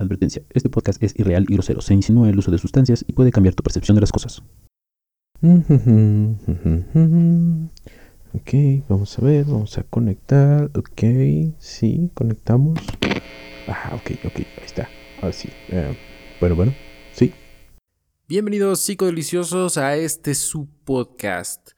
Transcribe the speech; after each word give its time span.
Advertencia, 0.00 0.42
este 0.50 0.68
podcast 0.68 1.02
es 1.02 1.18
irreal 1.18 1.44
y 1.48 1.54
grosero, 1.54 1.80
se 1.80 1.92
insinúa 1.92 2.30
el 2.30 2.38
uso 2.38 2.52
de 2.52 2.58
sustancias 2.58 3.04
y 3.08 3.14
puede 3.14 3.32
cambiar 3.32 3.56
tu 3.56 3.64
percepción 3.64 3.96
de 3.96 4.00
las 4.00 4.12
cosas. 4.12 4.44
Ok, 8.34 8.52
vamos 8.88 9.18
a 9.18 9.22
ver, 9.22 9.44
vamos 9.46 9.76
a 9.76 9.82
conectar. 9.82 10.70
Ok, 10.76 11.02
sí, 11.58 12.10
conectamos. 12.14 12.78
Ah, 13.66 13.92
ok, 13.94 14.18
ok, 14.24 14.36
ahí 14.36 14.64
está. 14.64 14.88
Ahora 15.20 15.32
sí. 15.32 15.48
Eh, 15.68 15.96
bueno, 16.38 16.54
bueno, 16.54 16.74
sí. 17.12 17.32
Bienvenidos 18.28 18.80
psicodeliciosos 18.80 19.78
a 19.78 19.96
este 19.96 20.34
su 20.34 20.68
podcast. 20.84 21.70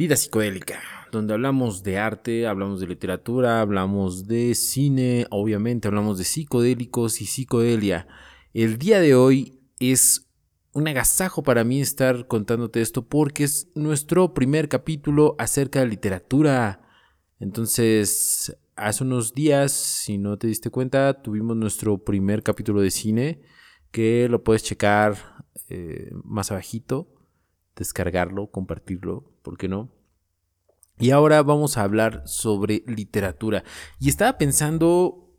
Vida 0.00 0.16
psicodélica, 0.16 0.80
donde 1.12 1.34
hablamos 1.34 1.82
de 1.82 1.98
arte, 1.98 2.46
hablamos 2.46 2.80
de 2.80 2.86
literatura, 2.86 3.60
hablamos 3.60 4.26
de 4.26 4.54
cine, 4.54 5.26
obviamente 5.28 5.88
hablamos 5.88 6.16
de 6.16 6.24
psicodélicos 6.24 7.20
y 7.20 7.26
psicodelia. 7.26 8.08
El 8.54 8.78
día 8.78 8.98
de 8.98 9.14
hoy 9.14 9.60
es 9.78 10.26
un 10.72 10.88
agasajo 10.88 11.42
para 11.42 11.64
mí 11.64 11.82
estar 11.82 12.26
contándote 12.28 12.80
esto 12.80 13.06
porque 13.06 13.44
es 13.44 13.68
nuestro 13.74 14.32
primer 14.32 14.70
capítulo 14.70 15.36
acerca 15.38 15.80
de 15.80 15.88
literatura. 15.88 16.80
Entonces, 17.38 18.56
hace 18.76 19.04
unos 19.04 19.34
días, 19.34 19.70
si 19.70 20.16
no 20.16 20.38
te 20.38 20.46
diste 20.46 20.70
cuenta, 20.70 21.20
tuvimos 21.20 21.58
nuestro 21.58 21.98
primer 21.98 22.42
capítulo 22.42 22.80
de 22.80 22.90
cine 22.90 23.42
que 23.90 24.30
lo 24.30 24.44
puedes 24.44 24.62
checar 24.62 25.44
eh, 25.68 26.10
más 26.24 26.50
abajito 26.50 27.20
descargarlo, 27.80 28.50
compartirlo, 28.50 29.32
¿por 29.42 29.56
qué 29.56 29.66
no? 29.66 29.90
Y 31.00 31.10
ahora 31.10 31.42
vamos 31.42 31.76
a 31.76 31.82
hablar 31.82 32.22
sobre 32.26 32.84
literatura. 32.86 33.64
Y 33.98 34.10
estaba 34.10 34.36
pensando 34.36 35.34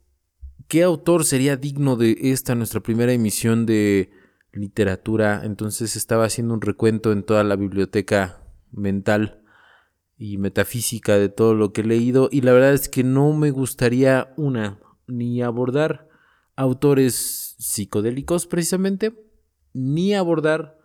qué 0.68 0.84
autor 0.84 1.24
sería 1.24 1.56
digno 1.56 1.96
de 1.96 2.18
esta 2.20 2.56
nuestra 2.56 2.82
primera 2.82 3.14
emisión 3.14 3.66
de 3.66 4.10
literatura. 4.52 5.42
Entonces 5.44 5.96
estaba 5.96 6.26
haciendo 6.26 6.56
un 6.56 6.62
recuento 6.62 7.12
en 7.12 7.24
toda 7.24 7.44
la 7.44 7.56
biblioteca 7.56 8.42
mental 8.72 9.44
y 10.18 10.38
metafísica 10.38 11.18
de 11.18 11.30
todo 11.30 11.54
lo 11.54 11.74
que 11.74 11.82
he 11.82 11.86
leído. 11.86 12.30
Y 12.32 12.42
la 12.42 12.54
verdad 12.54 12.74
es 12.74 12.90
que 12.90 13.04
no 13.04 13.32
me 13.34 13.52
gustaría 13.52 14.34
una, 14.38 14.80
ni 15.08 15.42
abordar 15.42 16.10
autores 16.56 17.56
psicodélicos 17.60 18.48
precisamente, 18.48 19.14
ni 19.74 20.14
abordar 20.16 20.78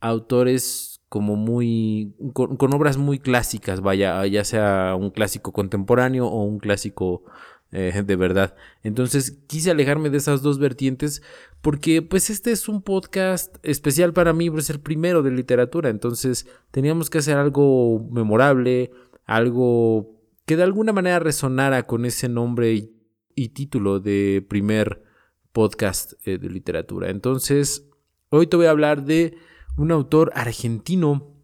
autores 0.00 0.97
como 1.08 1.36
muy 1.36 2.14
con, 2.34 2.74
obras 2.74 2.96
muy 2.98 3.18
clásicas, 3.18 3.80
vaya, 3.80 4.26
ya 4.26 4.44
sea 4.44 4.94
un 4.98 5.10
clásico 5.10 5.52
contemporáneo 5.52 6.26
o 6.26 6.44
un 6.44 6.58
clásico 6.58 7.24
eh, 7.72 8.02
de 8.04 8.16
verdad. 8.16 8.54
Entonces 8.82 9.38
quise 9.46 9.70
alejarme 9.70 10.10
de 10.10 10.18
esas 10.18 10.42
dos 10.42 10.58
vertientes 10.58 11.22
porque 11.60 12.02
pues 12.02 12.30
este 12.30 12.50
es 12.50 12.68
un 12.68 12.82
podcast 12.82 13.56
especial 13.62 14.12
para 14.12 14.32
mí, 14.32 14.50
es 14.56 14.70
el 14.70 14.80
primero 14.80 15.22
de 15.22 15.30
literatura, 15.30 15.90
entonces 15.90 16.46
teníamos 16.70 17.10
que 17.10 17.18
hacer 17.18 17.36
algo 17.36 18.06
memorable, 18.10 18.90
algo 19.24 20.18
que 20.46 20.56
de 20.56 20.62
alguna 20.62 20.92
manera 20.92 21.18
resonara 21.18 21.84
con 21.84 22.04
ese 22.04 22.28
nombre 22.28 22.72
y, 23.34 23.48
título 23.50 24.00
de 24.00 24.44
primer 24.48 25.02
podcast 25.52 26.14
eh, 26.24 26.38
de 26.38 26.50
literatura. 26.50 27.10
Entonces, 27.10 27.86
hoy 28.30 28.46
te 28.46 28.56
voy 28.56 28.66
a 28.66 28.70
hablar 28.70 29.04
de 29.04 29.36
un 29.78 29.92
autor 29.92 30.32
argentino, 30.34 31.36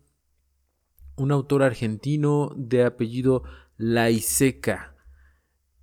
un 1.16 1.30
autor 1.30 1.62
argentino 1.62 2.52
de 2.56 2.84
apellido 2.84 3.44
Laiseca. 3.76 4.96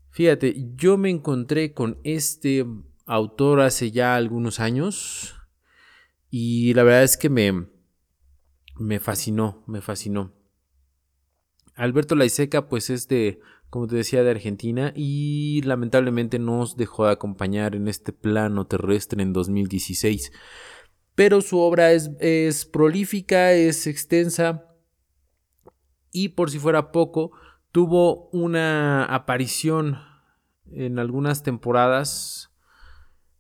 Fíjate, 0.10 0.74
yo 0.76 0.98
me 0.98 1.10
encontré 1.10 1.74
con 1.74 2.00
este 2.04 2.66
autor 3.06 3.62
hace 3.62 3.92
ya 3.92 4.16
algunos 4.16 4.60
años 4.60 5.36
y 6.30 6.74
la 6.74 6.84
verdad 6.84 7.04
es 7.04 7.16
que 7.16 7.30
me, 7.30 7.68
me 8.78 9.00
fascinó, 9.00 9.64
me 9.66 9.80
fascinó. 9.80 10.34
Alberto 11.74 12.16
Laiseca 12.16 12.68
pues 12.68 12.90
es 12.90 13.08
de, 13.08 13.40
como 13.70 13.88
te 13.88 13.96
decía, 13.96 14.24
de 14.24 14.32
Argentina 14.32 14.92
y 14.94 15.62
lamentablemente 15.62 16.38
nos 16.38 16.76
dejó 16.76 17.06
de 17.06 17.14
acompañar 17.14 17.76
en 17.76 17.88
este 17.88 18.12
plano 18.12 18.68
terrestre 18.68 19.24
en 19.24 19.32
2016 19.32 20.34
pero 21.16 21.42
su 21.42 21.60
obra 21.60 21.92
es, 21.92 22.66
prolífica, 22.66 23.54
es 23.54 23.88
extensa 23.88 24.66
y 26.12 26.30
por 26.30 26.52
si 26.52 26.60
fuera 26.60 26.92
poco, 26.92 27.32
tuvo 27.72 28.30
una 28.30 29.06
aparición 29.06 29.98
en 30.72 31.00
algunas 31.00 31.44
temporadas 31.44 32.52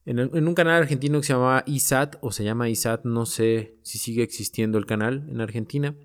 en, 0.05 0.19
en, 0.19 0.47
un 0.47 0.55
canal 0.55 0.81
argentino 0.81 1.19
que 1.19 1.27
se 1.27 1.33
llamaba 1.33 1.63
ISAT, 1.67 2.15
o 2.21 2.31
se 2.31 2.43
llama 2.43 2.69
ISAT, 2.69 3.05
no 3.05 3.25
sé 3.25 3.77
si 3.83 3.99
sigue 3.99 4.23
existiendo 4.23 4.77
el 4.77 4.85
canal 4.85 5.27
en 5.29 5.41
Argentina. 5.41 5.95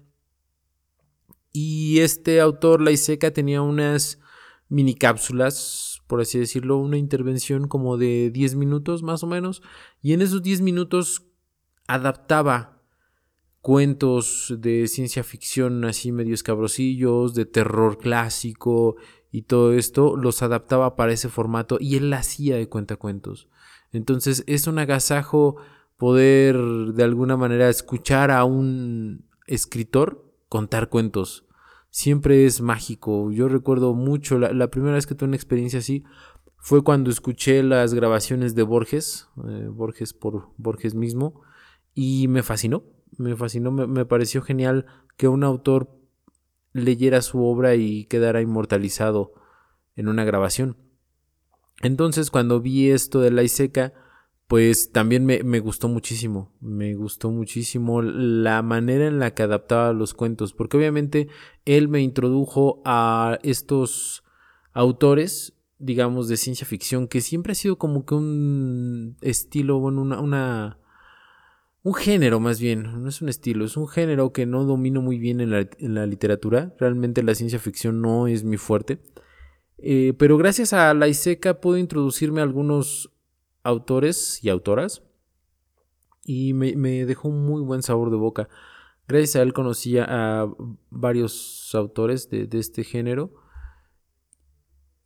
Y 1.53 2.01
este 2.01 2.41
autor, 2.41 2.83
Laiseca, 2.83 3.31
tenía 3.31 3.63
unas 3.63 4.21
mini 4.69 4.95
cápsulas, 4.95 6.03
por 6.07 6.21
así 6.21 6.39
decirlo, 6.39 6.77
una 6.77 6.99
intervención 6.99 7.69
como 7.69 7.97
de 7.97 8.31
10 8.31 8.57
minutos 8.57 9.03
más 9.03 9.23
o 9.23 9.27
menos. 9.27 9.63
Y 10.03 10.13
en 10.13 10.23
esos 10.23 10.43
10 10.43 10.61
minutos 10.61 11.27
adaptaba 11.87 12.83
cuentos 13.61 14.55
de 14.59 14.87
ciencia 14.87 15.25
ficción 15.25 15.85
así 15.85 16.13
medio 16.13 16.35
escabrosillos, 16.35 17.35
de 17.35 17.47
terror 17.47 17.99
clásico 17.99 18.97
y 19.33 19.43
todo 19.43 19.73
esto, 19.73 20.17
los 20.17 20.43
adaptaba 20.43 20.95
para 20.95 21.13
ese 21.13 21.29
formato 21.29 21.79
y 21.81 21.97
él 21.97 22.13
hacía 22.13 22.57
de 22.57 22.69
cuentacuentos. 22.69 23.49
Entonces 23.93 24.45
es 24.47 24.67
un 24.67 24.79
agasajo 24.79 25.57
poder 25.97 26.57
de 26.57 27.03
alguna 27.03 27.37
manera 27.37 27.69
escuchar 27.69 28.31
a 28.31 28.45
un 28.45 29.25
escritor 29.47 30.33
contar 30.49 30.89
cuentos. 30.89 31.45
Siempre 31.91 32.47
es 32.47 32.61
mágico. 32.61 33.33
Yo 33.33 33.49
recuerdo 33.49 33.95
mucho, 33.95 34.39
la, 34.39 34.71
primera 34.71 34.95
vez 34.95 35.07
que 35.07 35.15
tuve 35.15 35.29
una 35.29 35.37
experiencia 35.37 35.79
así 35.79 36.05
fue 36.59 36.85
cuando 36.85 37.11
escuché 37.11 37.63
las 37.63 37.95
grabaciones 37.95 38.55
de 38.55 38.63
Borges, 38.63 39.29
eh, 39.49 39.69
Borges 39.71 40.13
por 40.13 40.51
Borges 40.57 40.95
mismo, 40.95 41.43
y 41.99 42.29
me 42.29 42.43
fascinó, 42.43 42.85
me 43.17 43.35
fascinó, 43.37 43.73
me, 43.73 44.05
pareció 44.05 44.43
genial 44.43 44.85
que 45.17 45.29
un 45.29 45.43
autor 45.43 45.99
leyera 46.75 47.23
su 47.23 47.43
obra 47.43 47.75
y 47.75 48.05
quedara 48.05 48.43
inmortalizado 48.43 49.33
en 49.97 50.09
una 50.09 50.25
grabación. 50.25 50.77
Entonces 51.81 52.31
cuando 52.31 52.61
vi 52.61 52.91
esto 52.91 53.23
de 53.23 53.31
la 53.31 53.43
Iseca, 53.43 53.95
pues 54.47 54.93
también 54.93 55.25
me, 55.25 55.43
me, 55.43 55.59
gustó 55.59 55.89
muchísimo, 55.89 56.53
me 56.61 56.95
gustó 56.95 57.31
muchísimo 57.31 58.03
la 58.03 58.61
manera 58.61 59.07
en 59.07 59.19
la 59.19 59.33
que 59.33 59.45
adaptaba 59.45 59.95
los 59.95 60.13
cuentos, 60.13 60.53
porque 60.53 60.77
obviamente 60.77 61.29
él 61.65 61.89
me 61.89 62.03
introdujo 62.03 62.83
a 62.85 63.39
estos 63.43 64.23
autores, 64.75 65.55
digamos, 65.79 66.29
de 66.29 66.37
ciencia 66.37 66.67
ficción, 66.67 67.09
que 67.09 67.23
siempre 67.23 67.53
ha 67.53 67.55
sido 67.57 67.79
como 67.79 68.05
que 68.05 68.15
un 68.15 69.17
estilo, 69.23 69.81
bueno, 69.81 70.03
una, 70.03 70.21
una 70.21 70.79
un 71.87 71.95
género 71.95 72.41
más 72.41 72.59
bien, 72.59 73.01
no 73.01 73.09
es 73.09 73.23
un 73.23 73.29
estilo, 73.29 73.65
es 73.65 73.77
un 73.77 73.87
género 73.87 74.33
que 74.33 74.45
no 74.45 74.65
domino 74.65 75.01
muy 75.01 75.21
bien 75.21 75.41
en 75.41 75.51
la, 75.51 76.07
literatura. 76.07 76.75
Realmente 76.81 77.23
la 77.23 77.37
ciencia 77.37 77.61
ficción 77.61 78.03
no 78.03 78.27
es 78.27 78.43
mi 78.43 78.57
fuerte. 78.57 78.99
Eh, 79.79 80.13
pero 80.19 80.37
gracias 80.37 80.73
a 80.73 80.93
la 80.95 81.07
ISECA 81.07 81.61
puedo 81.61 81.79
introducirme 81.79 82.41
a 82.41 82.43
algunos 82.43 83.13
autores 83.63 84.43
y 84.43 84.49
autoras. 84.49 85.05
Y 86.25 86.55
me, 86.55 87.07
dejó 87.07 87.29
un 87.29 87.47
muy 87.47 87.63
buen 87.63 87.85
sabor 87.85 88.11
de 88.11 88.17
boca. 88.17 88.49
Gracias 89.07 89.37
a 89.37 89.43
él 89.43 89.53
conocí 89.53 89.97
a 89.97 90.49
varios 90.91 91.71
autores 91.73 92.29
de 92.31 92.49
este 92.59 92.83
género 92.83 93.46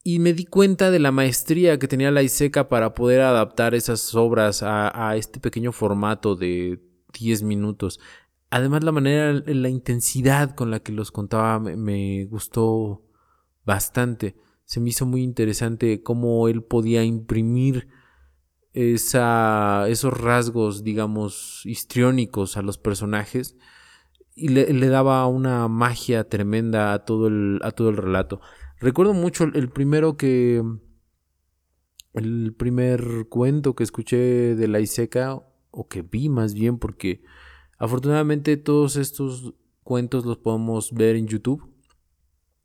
y 0.02 0.18
me 0.18 0.32
di 0.32 0.46
cuenta 0.46 0.90
de 0.90 0.98
la 0.98 1.12
maestría 1.12 1.78
que 1.78 1.88
tenía 1.88 2.10
la 2.10 2.22
ISECA 2.22 2.68
para 2.68 2.94
poder 2.94 3.20
adaptar 3.20 3.74
esas 3.74 4.14
obras 4.14 4.62
a, 4.62 5.14
este 5.16 5.40
pequeño 5.40 5.72
formato 5.72 6.36
de 6.36 6.80
10 7.18 7.42
minutos. 7.42 8.00
Además, 8.48 8.82
la 8.82 8.92
manera, 8.92 9.32
la 9.32 9.68
intensidad 9.68 10.54
con 10.54 10.70
la 10.70 10.80
que 10.80 10.92
los 10.92 11.12
contaba 11.12 11.58
me, 11.60 12.24
gustó 12.24 13.02
bastante. 13.64 14.36
Se 14.64 14.80
me 14.80 14.88
hizo 14.88 15.04
muy 15.04 15.22
interesante 15.22 16.02
cómo 16.02 16.48
él 16.48 16.62
podía 16.62 17.04
imprimir 17.04 17.88
esa, 18.72 19.86
esos 19.88 20.18
rasgos, 20.18 20.82
digamos, 20.82 21.62
histriónicos 21.64 22.56
a 22.56 22.62
los 22.62 22.78
personajes 22.78 23.56
y 24.34 24.48
le, 24.48 24.72
le, 24.72 24.88
daba 24.88 25.26
una 25.26 25.68
magia 25.68 26.28
tremenda 26.28 26.92
a 26.92 27.04
todo 27.04 27.26
el, 27.26 27.60
a 27.62 27.72
todo 27.72 27.90
el 27.90 27.96
relato. 27.96 28.40
Recuerdo 28.80 29.12
mucho 29.12 29.44
el 29.44 29.68
primero 29.68 30.16
que. 30.16 30.62
El 32.14 32.54
primer 32.54 33.28
cuento 33.28 33.76
que 33.76 33.84
escuché 33.84 34.56
de 34.56 34.66
la 34.66 34.80
Iseca, 34.80 35.40
o 35.70 35.86
que 35.86 36.02
vi 36.02 36.28
más 36.28 36.54
bien, 36.54 36.78
porque 36.78 37.22
afortunadamente 37.78 38.56
todos 38.56 38.96
estos 38.96 39.54
cuentos 39.84 40.24
los 40.24 40.38
podemos 40.38 40.92
ver 40.92 41.14
en 41.14 41.28
YouTube. 41.28 41.68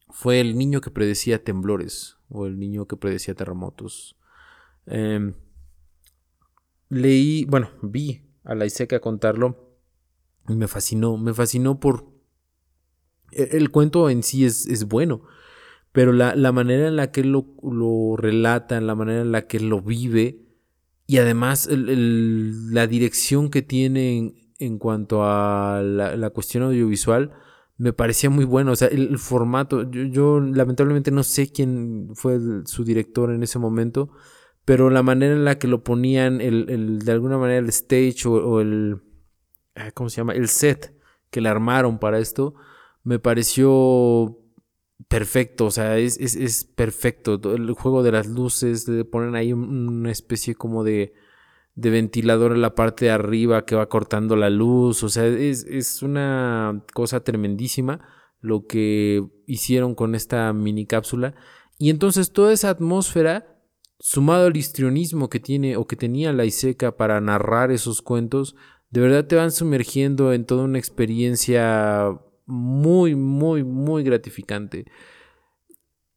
Fue 0.10 0.40
el 0.40 0.58
niño 0.58 0.82
que 0.82 0.90
predecía 0.90 1.44
temblores, 1.44 2.18
o 2.30 2.48
el 2.48 2.58
niño 2.58 2.88
que 2.88 2.96
predecía 2.96 3.36
terremotos. 3.36 4.16
Em, 4.88 5.36
leí, 6.90 7.46
bueno, 7.46 7.70
vi 7.82 8.22
a 8.44 8.56
la 8.56 8.66
Iseca 8.66 9.00
contarlo 9.00 9.78
y 10.48 10.56
me 10.56 10.68
fascinó, 10.68 11.18
me 11.18 11.34
fascinó 11.34 11.80
por... 11.80 12.08
e, 13.32 13.50
El, 13.58 13.72
cuento 13.72 14.10
en 14.10 14.24
sí 14.24 14.46
es, 14.46 14.66
es 14.68 14.88
bueno, 14.88 15.24
pero 15.96 16.12
la, 16.12 16.36
la, 16.36 16.52
manera 16.52 16.90
en 16.90 16.98
la 16.98 17.10
que 17.10 17.22
él 17.22 17.32
lo, 17.32 17.46
lo, 17.64 18.18
relata, 18.18 18.82
la 18.82 18.96
manera 18.96 19.22
en 19.22 19.32
la 19.32 19.48
que 19.48 19.56
él 19.58 19.70
lo 19.70 19.82
vive 19.82 20.42
y 21.08 21.20
además 21.20 21.70
la 21.72 22.86
dirección 22.86 23.50
que 23.50 23.62
tiene 23.62 24.18
en, 24.18 24.36
en 24.60 24.78
cuanto 24.78 25.24
a 25.24 25.82
la, 25.82 26.18
la, 26.18 26.30
cuestión 26.32 26.64
audiovisual 26.64 27.32
me 27.78 27.94
parecía 27.94 28.30
muy 28.30 28.44
bueno. 28.44 28.74
O 28.74 28.76
sea, 28.76 28.90
el, 28.90 29.18
formato, 29.20 29.90
yo, 29.90 30.42
lamentablemente 30.42 31.12
no 31.12 31.24
sé 31.24 31.50
quién 31.50 32.10
fue 32.14 32.40
su 32.66 32.84
director 32.84 33.32
en 33.32 33.42
ese 33.42 33.58
momento, 33.58 34.10
pero 34.66 34.90
la 34.90 35.02
manera 35.02 35.34
en 35.34 35.46
la 35.46 35.58
que 35.58 35.70
lo 35.70 35.82
ponían, 35.82 36.42
el, 36.42 37.00
de 37.00 37.12
alguna 37.14 37.38
manera 37.38 37.60
el 37.60 37.70
stage 37.70 38.28
o, 38.28 38.60
el, 38.60 39.02
¿cómo 39.94 40.10
se 40.10 40.18
llama? 40.18 40.34
El 40.34 40.50
set 40.50 40.94
que 41.30 41.40
le 41.40 41.48
armaron 41.48 42.00
para 42.00 42.20
esto, 42.20 42.54
me 43.06 43.18
pareció 43.18 44.45
perfecto, 45.08 45.66
o 45.66 45.72
sea, 45.72 45.98
es, 45.98 46.20
es, 46.20 46.36
es 46.36 46.66
perfecto. 46.66 47.40
El 47.54 47.72
juego 47.74 48.04
de 48.04 48.12
las 48.12 48.28
luces, 48.28 48.88
le 48.88 49.06
ponen 49.06 49.36
ahí 49.36 49.54
una 49.54 50.12
especie 50.12 50.56
como 50.56 50.84
de, 50.84 51.14
de 51.76 51.90
ventilador 51.90 52.52
en 52.54 52.62
la 52.62 52.76
parte 52.76 53.06
de 53.06 53.12
arriba 53.12 53.66
que 53.66 53.76
va 53.76 53.90
cortando 53.90 54.36
la 54.36 54.50
luz, 54.50 55.04
o 55.04 55.10
sea, 55.10 55.26
es, 55.26 55.66
es 55.66 56.02
una 56.02 56.84
cosa 56.94 57.24
tremendísima 57.24 58.02
lo 58.40 58.68
que 58.68 59.24
hicieron 59.48 59.96
con 59.96 60.16
esta 60.16 60.54
mini 60.54 60.86
cápsula. 60.86 61.36
Y 61.78 61.90
entonces 61.90 62.32
toda 62.32 62.54
esa 62.54 62.70
atmósfera 62.70 63.60
sumado 64.00 64.46
al 64.48 64.58
histrionismo 64.58 65.30
que 65.30 65.40
tiene 65.40 65.78
o 65.78 65.88
que 65.88 65.96
tenía 65.96 66.32
la 66.32 66.46
Iseca 66.46 66.96
para 66.96 67.20
narrar 67.22 67.72
esos 67.72 68.02
cuentos, 68.02 68.56
de 68.90 69.02
verdad 69.02 69.26
te 69.26 69.36
van 69.36 69.52
sumergiendo 69.52 70.32
en 70.32 70.46
toda 70.46 70.64
una 70.64 70.78
experiencia 70.78 72.20
muy, 72.46 73.16
muy, 73.16 73.64
muy 73.64 74.04
gratificante. 74.04 74.86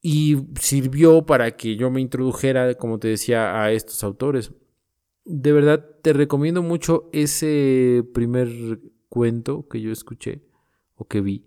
Y 0.00 0.36
sirvió 0.60 1.26
para 1.26 1.56
que 1.56 1.76
yo 1.76 1.90
me 1.90 2.00
introdujera, 2.00 2.74
como 2.74 2.98
te 2.98 3.08
decía, 3.08 3.62
a 3.62 3.72
estos 3.72 4.04
autores. 4.04 4.52
De 5.24 5.52
verdad 5.52 5.84
te 6.02 6.12
recomiendo 6.12 6.62
mucho 6.62 7.10
ese 7.12 8.04
primer 8.14 8.48
cuento 9.08 9.68
que 9.68 9.80
yo 9.80 9.90
escuché 9.90 10.44
o 10.94 11.06
que 11.06 11.20
vi. 11.20 11.44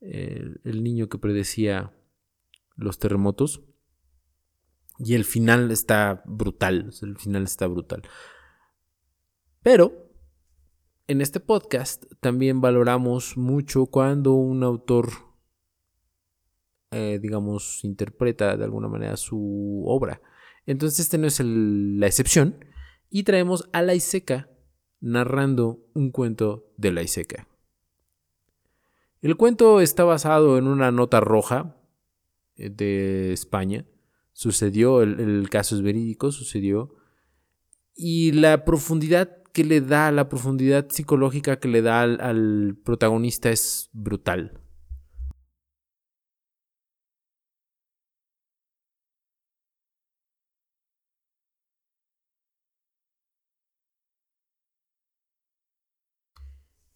El, 0.00 0.60
el 0.64 0.82
niño 0.82 1.08
que 1.08 1.18
predecía 1.18 1.92
los 2.76 2.98
terremotos. 2.98 3.62
Y 4.98 5.14
el 5.14 5.24
final 5.24 5.70
está 5.70 6.22
brutal. 6.26 6.92
El 7.02 7.16
final 7.16 7.44
está 7.44 7.66
brutal. 7.66 8.02
Pero 9.62 10.11
en 11.12 11.20
este 11.20 11.40
podcast 11.40 12.04
también 12.20 12.60
valoramos 12.60 13.36
mucho 13.36 13.86
cuando 13.86 14.32
un 14.32 14.64
autor, 14.64 15.10
eh, 16.90 17.18
digamos, 17.20 17.84
interpreta 17.84 18.56
de 18.56 18.64
alguna 18.64 18.88
manera 18.88 19.16
su 19.16 19.84
obra. 19.86 20.20
Entonces 20.66 21.00
este 21.00 21.18
no 21.18 21.26
es 21.26 21.40
la 21.40 22.06
excepción. 22.06 22.64
Y 23.10 23.24
traemos 23.24 23.68
a 23.72 23.82
la 23.82 23.94
Iseca 23.94 24.48
narrando 25.00 25.86
un 25.94 26.10
cuento 26.10 26.72
de 26.78 26.92
la 26.92 27.02
Iseca. 27.02 27.46
El 29.20 29.36
cuento 29.36 29.80
está 29.80 30.04
basado 30.04 30.58
en 30.58 30.66
una 30.66 30.90
nota 30.90 31.20
roja 31.20 31.76
eh, 32.56 32.70
de 32.70 33.32
España 33.32 33.86
sucedió, 34.32 35.02
el, 35.02 35.48
caso 35.50 35.76
es 35.76 35.82
verídico, 35.82 36.32
sucedió. 36.32 36.94
Y 37.94 38.32
la 38.32 38.64
profundidad 38.64 39.41
que 39.52 39.64
le 39.64 39.80
da, 39.80 40.10
la 40.12 40.28
profundidad 40.28 40.88
psicológica 40.88 41.58
que 41.60 41.68
le 41.68 41.82
da 41.82 42.02
al, 42.02 42.76
protagonista 42.84 43.50
es 43.50 43.90
brutal. 43.92 44.58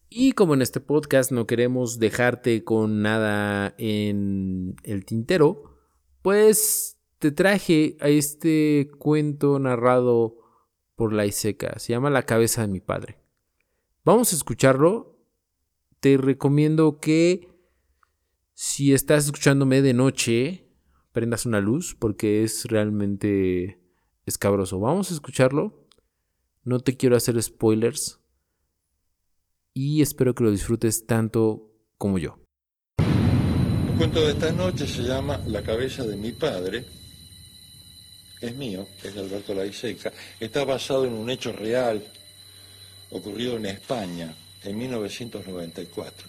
Y 0.09 0.31
como 0.31 0.53
en 0.55 0.61
este 0.61 0.79
podcast 0.79 1.31
no 1.31 1.45
queremos 1.45 1.99
dejarte 1.99 2.63
con 2.63 3.01
nada 3.01 3.75
en 3.77 4.75
el 4.83 5.05
tintero, 5.05 5.77
pues 6.23 6.97
te 7.19 7.31
traje 7.31 7.97
a 7.99 8.09
este 8.09 8.89
cuento 8.97 9.59
narrado 9.59 10.46
por 10.97 11.13
la 11.13 11.25
Iseca. 11.25 11.79
Se 11.79 11.93
llama 11.93 12.09
La 12.09 12.23
cabeza 12.23 12.63
de 12.63 12.67
mi 12.67 12.81
padre. 12.81 13.19
Vamos 14.03 14.33
a 14.33 14.35
escucharlo. 14.35 15.15
Te 16.01 16.17
recomiendo 16.17 16.99
que 16.99 17.47
si 18.53 18.93
estás 18.93 19.25
escuchándome 19.25 19.81
de 19.81 19.93
noche, 19.93 20.67
prendas 21.11 21.45
una 21.45 21.61
luz 21.61 21.95
porque 21.97 22.43
es 22.43 22.65
realmente 22.65 23.79
escabroso. 24.25 24.79
Vamos 24.79 25.11
a 25.11 25.13
escucharlo. 25.13 25.87
No 26.63 26.79
te 26.79 26.97
quiero 26.97 27.15
hacer 27.15 27.41
spoilers. 27.41 28.19
Y 29.73 30.01
espero 30.01 30.33
que 30.33 30.43
lo 30.43 30.51
disfrutes 30.51 31.05
tanto 31.05 31.71
como 31.99 32.17
yo. 32.17 32.39
El 32.97 33.97
cuento 33.97 34.21
de 34.21 34.31
esta 34.31 34.51
noche 34.51 34.87
se 34.87 35.03
llama 35.03 35.37
La 35.45 35.61
cabeza 35.61 36.03
de 36.03 36.17
mi 36.17 36.31
padre 36.31 36.85
es 38.41 38.55
mío, 38.55 38.87
es 39.03 39.13
de 39.13 39.19
Alberto 39.19 39.53
Laiseca, 39.53 40.11
está 40.39 40.63
basado 40.63 41.05
en 41.05 41.13
un 41.13 41.29
hecho 41.29 41.51
real 41.51 42.03
ocurrido 43.11 43.57
en 43.57 43.65
España 43.67 44.33
en 44.63 44.77
1994. 44.77 46.27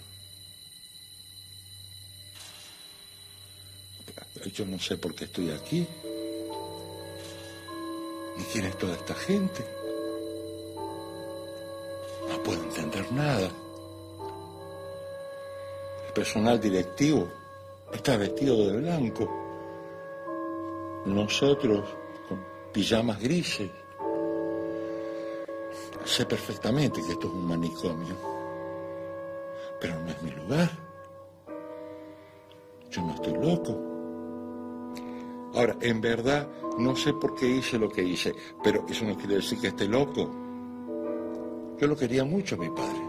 Yo 4.53 4.65
no 4.65 4.79
sé 4.79 4.97
por 4.97 5.13
qué 5.13 5.25
estoy 5.25 5.51
aquí, 5.51 5.85
ni 8.37 8.43
quién 8.45 8.65
es 8.65 8.77
toda 8.77 8.95
esta 8.95 9.13
gente. 9.13 9.65
No 12.29 12.41
puedo 12.41 12.63
entender 12.63 13.11
nada. 13.11 13.51
El 16.07 16.13
personal 16.13 16.59
directivo 16.59 17.29
está 17.91 18.15
vestido 18.15 18.65
de 18.65 18.77
blanco. 18.77 19.29
Nosotros 21.05 21.98
pijamas 22.71 23.19
grises. 23.19 23.69
Sé 26.05 26.25
perfectamente 26.25 27.01
que 27.01 27.11
esto 27.11 27.27
es 27.27 27.33
un 27.33 27.45
manicomio, 27.45 28.15
pero 29.79 29.99
no 29.99 30.09
es 30.09 30.21
mi 30.23 30.31
lugar. 30.31 30.69
Yo 32.89 33.01
no 33.01 33.13
estoy 33.13 33.33
loco. 33.33 33.77
Ahora, 35.53 35.75
en 35.81 35.99
verdad, 35.99 36.47
no 36.77 36.95
sé 36.95 37.13
por 37.13 37.35
qué 37.35 37.47
hice 37.47 37.77
lo 37.77 37.89
que 37.89 38.03
hice, 38.03 38.33
pero 38.63 38.85
eso 38.87 39.05
no 39.05 39.17
quiere 39.17 39.35
decir 39.35 39.59
que 39.59 39.67
esté 39.67 39.87
loco. 39.87 40.29
Yo 41.79 41.87
lo 41.87 41.95
quería 41.95 42.23
mucho 42.23 42.55
a 42.55 42.59
mi 42.59 42.69
padre. 42.69 43.01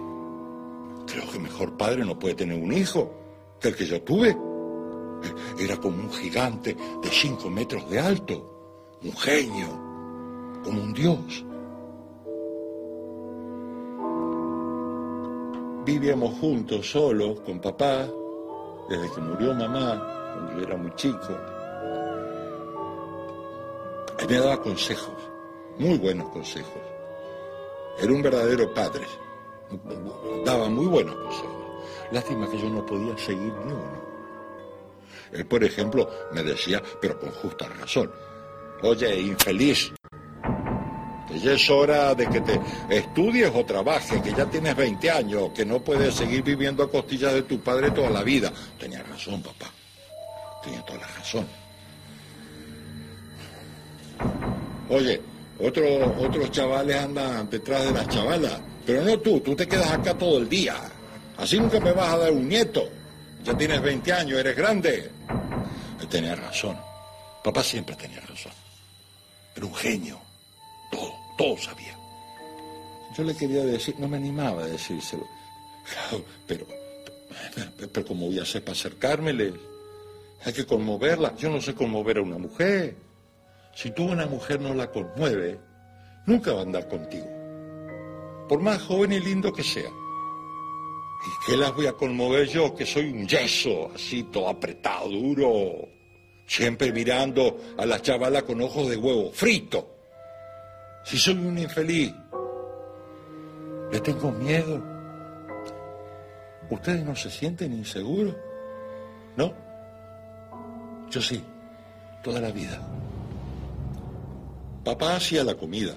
Creo 1.07 1.31
que 1.31 1.39
mejor 1.39 1.77
padre 1.77 2.05
no 2.05 2.19
puede 2.19 2.35
tener 2.35 2.61
un 2.61 2.73
hijo 2.73 3.11
que 3.61 3.69
el 3.69 3.77
que 3.77 3.87
yo 3.87 4.03
tuve. 4.03 4.37
Era 5.59 5.77
como 5.77 6.03
un 6.03 6.11
gigante 6.11 6.75
de 6.75 7.09
cinco 7.11 7.51
metros 7.51 7.89
de 7.91 7.99
alto, 7.99 8.60
un 9.03 9.17
genio, 9.17 9.69
como 10.63 10.83
un 10.83 10.93
dios. 10.93 11.45
Vivíamos 15.85 16.39
juntos, 16.39 16.91
solos, 16.91 17.41
con 17.41 17.61
papá, 17.61 18.07
desde 18.89 19.11
que 19.15 19.21
murió 19.21 19.55
mamá, 19.55 20.35
cuando 20.35 20.53
yo 20.61 20.67
era 20.67 20.77
muy 20.77 20.95
chico. 20.95 21.29
Él 24.19 24.29
me 24.29 24.39
daba 24.39 24.61
consejos, 24.61 25.17
muy 25.79 25.97
buenos 25.97 26.29
consejos. 26.29 26.83
Era 27.99 28.13
un 28.13 28.23
verdadero 28.23 28.73
padre. 28.75 29.07
Daba 30.45 30.69
muy 30.69 30.87
buenos 30.87 31.15
consejos. 31.15 31.51
Lástima 32.13 32.51
que 32.51 32.59
yo 32.59 32.69
no 32.69 32.85
podía 32.85 33.17
seguir 33.17 33.53
ni 33.65 33.73
uno. 33.73 34.11
Él, 35.33 35.47
por 35.47 35.63
ejemplo, 35.65 36.09
me 36.33 36.43
decía, 36.43 36.83
pero 37.01 37.19
con 37.19 37.31
justa 37.31 37.69
razón, 37.69 38.11
oye, 38.83 39.21
infeliz, 39.21 39.93
ya 41.43 41.53
es 41.53 41.71
hora 41.71 42.15
de 42.15 42.27
que 42.29 42.41
te 42.41 42.61
estudies 42.91 43.51
o 43.55 43.65
trabajes, 43.65 44.21
que 44.21 44.33
ya 44.33 44.47
tienes 44.47 44.77
20 44.77 45.11
años, 45.11 45.51
que 45.55 45.65
no 45.65 45.81
puedes 45.81 46.15
seguir 46.15 46.43
viviendo 46.43 46.83
a 46.83 46.91
costillas 46.91 47.33
de 47.35 47.43
tu 47.43 47.61
padre 47.61 47.91
toda 47.91 48.11
la 48.11 48.23
vida. 48.23 48.53
Tenía 48.79 49.03
razón, 49.03 49.43
papá. 49.43 49.71
Tenía 50.63 50.83
toda 50.83 51.01
la 51.01 51.07
razón. 51.07 51.47
Oye, 54.89 55.21
otro, 55.61 55.85
otros 56.19 56.51
chavales 56.51 56.97
andan 56.97 57.49
detrás 57.49 57.85
de 57.85 57.93
las 57.93 58.09
chavalas, 58.09 58.61
pero 58.85 59.03
no 59.03 59.19
tú, 59.21 59.41
tú 59.41 59.55
te 59.55 59.69
quedas 59.69 59.91
acá 59.93 60.15
todo 60.19 60.39
el 60.39 60.49
día. 60.49 60.77
Así 61.37 61.59
nunca 61.59 61.81
me 61.81 61.93
vas 61.93 62.13
a 62.13 62.19
dar 62.19 62.33
un 62.33 62.49
nieto. 62.49 62.89
Ya 63.45 63.57
tienes 63.57 63.81
20 63.81 64.13
años, 64.13 64.39
eres 64.39 64.57
grande. 64.57 65.11
Tenía 66.11 66.35
razón. 66.35 66.77
Papá 67.43 67.63
siempre 67.63 67.95
tenía 67.95 68.21
razón. 68.21 68.53
Era 69.61 69.67
un 69.67 69.75
genio. 69.75 70.19
Todo, 70.91 71.13
todo 71.37 71.59
sabía. 71.59 71.95
Yo 73.15 73.25
le 73.25 73.37
quería 73.37 73.63
decir, 73.63 73.95
no 73.99 74.09
me 74.09 74.17
animaba 74.17 74.63
a 74.63 74.67
decírselo. 74.67 75.27
Pero, 76.47 76.67
pero 77.93 78.07
¿cómo 78.07 78.27
voy 78.27 78.39
a 78.39 78.45
para 78.61 78.73
acercármele? 78.73 79.53
Hay 80.45 80.53
que 80.55 80.65
conmoverla. 80.65 81.37
Yo 81.37 81.51
no 81.51 81.61
sé 81.61 81.75
conmover 81.75 82.19
a 82.19 82.23
una 82.23 82.39
mujer. 82.39 82.97
Si 83.75 83.91
tú 83.91 84.05
una 84.05 84.27
mujer 84.27 84.61
no 84.61 84.73
la 84.73 84.91
conmueve, 84.91 85.59
nunca 86.27 86.53
va 86.53 86.61
a 86.61 86.63
andar 86.63 86.89
contigo. 86.89 87.27
Por 88.49 88.61
más 88.63 88.81
joven 88.83 89.13
y 89.13 89.21
lindo 89.21 89.53
que 89.53 89.63
sea. 89.63 89.91
¿Y 89.91 91.47
qué 91.47 91.57
las 91.57 91.75
voy 91.75 91.87
a 91.87 91.93
conmover 91.93 92.49
yo, 92.49 92.75
que 92.75 92.87
soy 92.87 93.11
un 93.11 93.29
yeso, 93.29 93.91
así 93.95 94.23
todo 94.25 94.49
apretado, 94.49 95.09
duro? 95.09 96.00
Siempre 96.51 96.91
mirando 96.91 97.61
a 97.79 97.87
la 97.87 98.03
chavala 98.03 98.43
con 98.43 98.61
ojos 98.61 98.91
de 98.91 98.97
huevo, 98.97 99.31
frito. 99.31 99.89
Si 101.05 101.17
soy 101.17 101.35
un 101.35 101.57
infeliz, 101.57 102.13
le 103.93 104.01
tengo 104.01 104.33
miedo. 104.33 104.83
¿Ustedes 106.69 107.05
no 107.05 107.15
se 107.15 107.31
sienten 107.31 107.73
inseguros? 107.73 108.35
¿No? 109.37 109.55
Yo 111.09 111.23
sí, 111.23 111.41
toda 112.21 112.41
la 112.41 112.51
vida. 112.51 112.83
Papá 114.85 115.15
hacía 115.15 115.45
la 115.45 115.55
comida. 115.55 115.95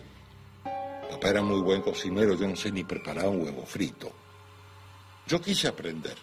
Papá 1.09 1.29
era 1.29 1.41
muy 1.41 1.61
buen 1.61 1.81
cocinero, 1.81 2.35
yo 2.35 2.47
no 2.47 2.55
sé 2.55 2.71
ni 2.71 2.83
preparar 2.83 3.27
un 3.27 3.41
huevo 3.41 3.65
frito. 3.65 4.11
Yo 5.25 5.41
quise 5.41 5.67
aprender 5.67 6.15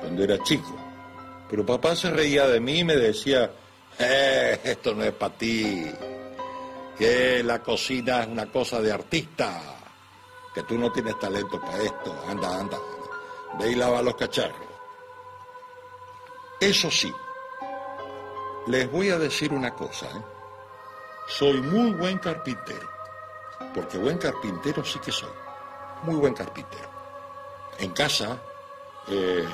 cuando 0.00 0.24
era 0.24 0.42
chico, 0.42 0.76
pero 1.48 1.64
papá 1.64 1.94
se 1.94 2.10
reía 2.10 2.46
de 2.46 2.60
mí 2.60 2.80
y 2.80 2.84
me 2.84 2.96
decía, 2.96 3.50
eh, 3.98 4.60
esto 4.64 4.94
no 4.94 5.04
es 5.04 5.12
para 5.12 5.34
ti, 5.34 5.90
que 6.98 7.42
la 7.42 7.60
cocina 7.60 8.22
es 8.22 8.28
una 8.28 8.46
cosa 8.50 8.80
de 8.80 8.92
artista, 8.92 9.60
que 10.54 10.62
tú 10.62 10.78
no 10.78 10.90
tienes 10.92 11.18
talento 11.18 11.60
para 11.60 11.82
esto, 11.82 12.24
anda, 12.28 12.58
anda, 12.58 12.78
ve 13.58 13.72
y 13.72 13.74
lava 13.74 14.02
los 14.02 14.14
cacharros. 14.16 14.68
Eso 16.60 16.90
sí, 16.90 17.12
les 18.68 18.90
voy 18.90 19.10
a 19.10 19.18
decir 19.18 19.52
una 19.52 19.74
cosa, 19.74 20.06
¿eh? 20.06 20.22
soy 21.26 21.60
muy 21.60 21.92
buen 21.92 22.18
carpintero, 22.18 22.88
porque 23.74 23.98
buen 23.98 24.18
carpintero 24.18 24.84
sí 24.84 24.98
que 25.00 25.12
soy, 25.12 25.32
muy 26.02 26.14
buen 26.16 26.34
carpintero. 26.34 26.88
En 27.78 27.90
casa, 27.90 28.40
eh, 29.08 29.44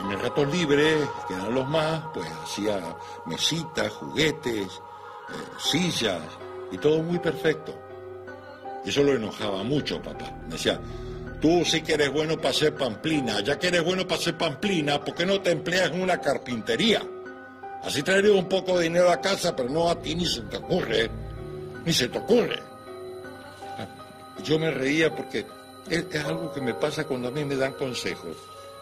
en 0.00 0.10
el 0.10 0.20
rato 0.20 0.44
libre, 0.44 0.98
que 1.26 1.34
eran 1.34 1.54
los 1.54 1.68
más, 1.68 2.02
pues 2.12 2.28
hacía 2.42 2.96
mesitas, 3.26 3.92
juguetes, 3.92 4.66
eh, 4.66 5.32
sillas, 5.58 6.22
y 6.70 6.78
todo 6.78 7.02
muy 7.02 7.18
perfecto. 7.18 7.74
Eso 8.84 9.02
lo 9.02 9.12
enojaba 9.12 9.62
mucho, 9.62 10.02
papá. 10.02 10.30
Me 10.46 10.54
decía, 10.54 10.80
tú 11.40 11.64
sí 11.64 11.82
que 11.82 11.94
eres 11.94 12.12
bueno 12.12 12.36
para 12.36 12.50
hacer 12.50 12.74
pamplina, 12.74 13.40
ya 13.40 13.58
que 13.58 13.68
eres 13.68 13.84
bueno 13.84 14.06
para 14.06 14.20
hacer 14.20 14.36
pamplina, 14.36 15.00
¿por 15.00 15.14
qué 15.14 15.24
no 15.24 15.40
te 15.40 15.52
empleas 15.52 15.90
en 15.90 16.02
una 16.02 16.20
carpintería? 16.20 17.02
Así 17.82 18.02
traería 18.02 18.32
un 18.32 18.48
poco 18.48 18.78
de 18.78 18.84
dinero 18.84 19.10
a 19.10 19.20
casa, 19.20 19.54
pero 19.54 19.68
no 19.68 19.90
a 19.90 20.00
ti 20.00 20.14
ni 20.14 20.26
se 20.26 20.42
te 20.42 20.56
ocurre, 20.56 21.10
ni 21.84 21.92
se 21.92 22.08
te 22.08 22.18
ocurre. 22.18 22.62
Yo 24.42 24.58
me 24.58 24.70
reía 24.70 25.14
porque 25.14 25.46
es 25.88 26.24
algo 26.24 26.52
que 26.52 26.60
me 26.60 26.74
pasa 26.74 27.04
cuando 27.04 27.28
a 27.28 27.30
mí 27.30 27.44
me 27.44 27.56
dan 27.56 27.72
consejos. 27.74 28.36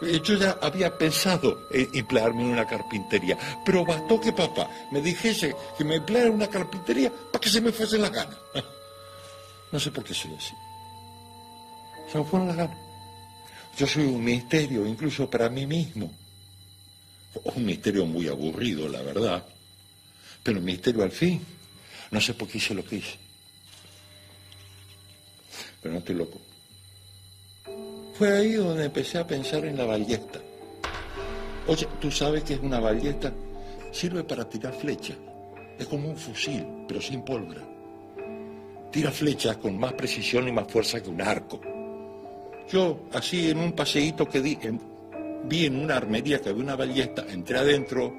Eh, 0.05 0.21
Yo 0.23 0.35
ya 0.35 0.57
había 0.61 0.97
pensado 0.97 1.67
en 1.71 1.89
emplearme 1.93 2.43
en 2.43 2.49
una 2.49 2.65
carpintería, 2.67 3.37
pero 3.65 3.85
bastó 3.85 4.19
que 4.19 4.33
papá 4.33 4.69
me 4.91 5.01
dijese 5.01 5.55
que 5.77 5.83
me 5.83 5.95
empleara 5.95 6.27
en 6.27 6.35
una 6.35 6.47
carpintería 6.47 7.11
para 7.31 7.41
que 7.41 7.49
se 7.49 7.61
me 7.61 7.71
fuesen 7.71 8.01
las 8.01 8.11
ganas. 8.11 8.37
No 9.71 9.79
sé 9.79 9.89
por 9.89 10.03
qué 10.03 10.13
soy 10.13 10.31
así. 10.35 10.53
Se 12.11 12.19
me 12.19 12.23
fueron 12.25 12.47
las 12.47 12.57
ganas. 12.57 12.77
Yo 13.75 13.87
soy 13.87 14.03
un 14.03 14.23
misterio, 14.23 14.85
incluso 14.85 15.27
para 15.27 15.49
mí 15.49 15.65
mismo. 15.65 16.11
Un 17.55 17.65
misterio 17.65 18.05
muy 18.05 18.27
aburrido, 18.27 18.87
la 18.87 19.01
verdad. 19.01 19.43
Pero 20.43 20.59
un 20.59 20.65
misterio 20.65 21.01
al 21.01 21.11
fin. 21.11 21.43
No 22.11 22.21
sé 22.21 22.35
por 22.35 22.47
qué 22.47 22.59
hice 22.59 22.75
lo 22.75 22.85
que 22.85 22.97
hice. 22.97 23.17
Pero 25.81 25.93
no 25.93 25.99
estoy 25.99 26.15
loco. 26.17 26.39
Fue 28.13 28.31
ahí 28.31 28.53
donde 28.53 28.85
empecé 28.85 29.17
a 29.17 29.25
pensar 29.25 29.65
en 29.65 29.75
la 29.75 29.85
ballesta. 29.85 30.39
Oye, 31.67 31.87
¿tú 31.99 32.11
sabes 32.11 32.43
qué 32.43 32.53
es 32.53 32.59
una 32.59 32.79
ballesta? 32.79 33.33
Sirve 33.91 34.23
para 34.23 34.47
tirar 34.47 34.73
flechas. 34.73 35.17
Es 35.79 35.87
como 35.87 36.09
un 36.09 36.17
fusil, 36.17 36.63
pero 36.87 37.01
sin 37.01 37.23
pólvora. 37.23 37.61
Tira 38.91 39.09
flechas 39.09 39.57
con 39.57 39.79
más 39.79 39.93
precisión 39.93 40.47
y 40.47 40.51
más 40.51 40.71
fuerza 40.71 41.01
que 41.01 41.09
un 41.09 41.21
arco. 41.21 41.59
Yo, 42.69 43.07
así 43.13 43.49
en 43.49 43.57
un 43.57 43.71
paseíto 43.71 44.29
que 44.29 44.41
di, 44.41 44.59
vi 45.45 45.65
en 45.65 45.75
una 45.77 45.97
armería 45.97 46.39
que 46.39 46.49
había 46.49 46.63
una 46.63 46.75
ballesta, 46.75 47.25
entré 47.27 47.57
adentro, 47.57 48.13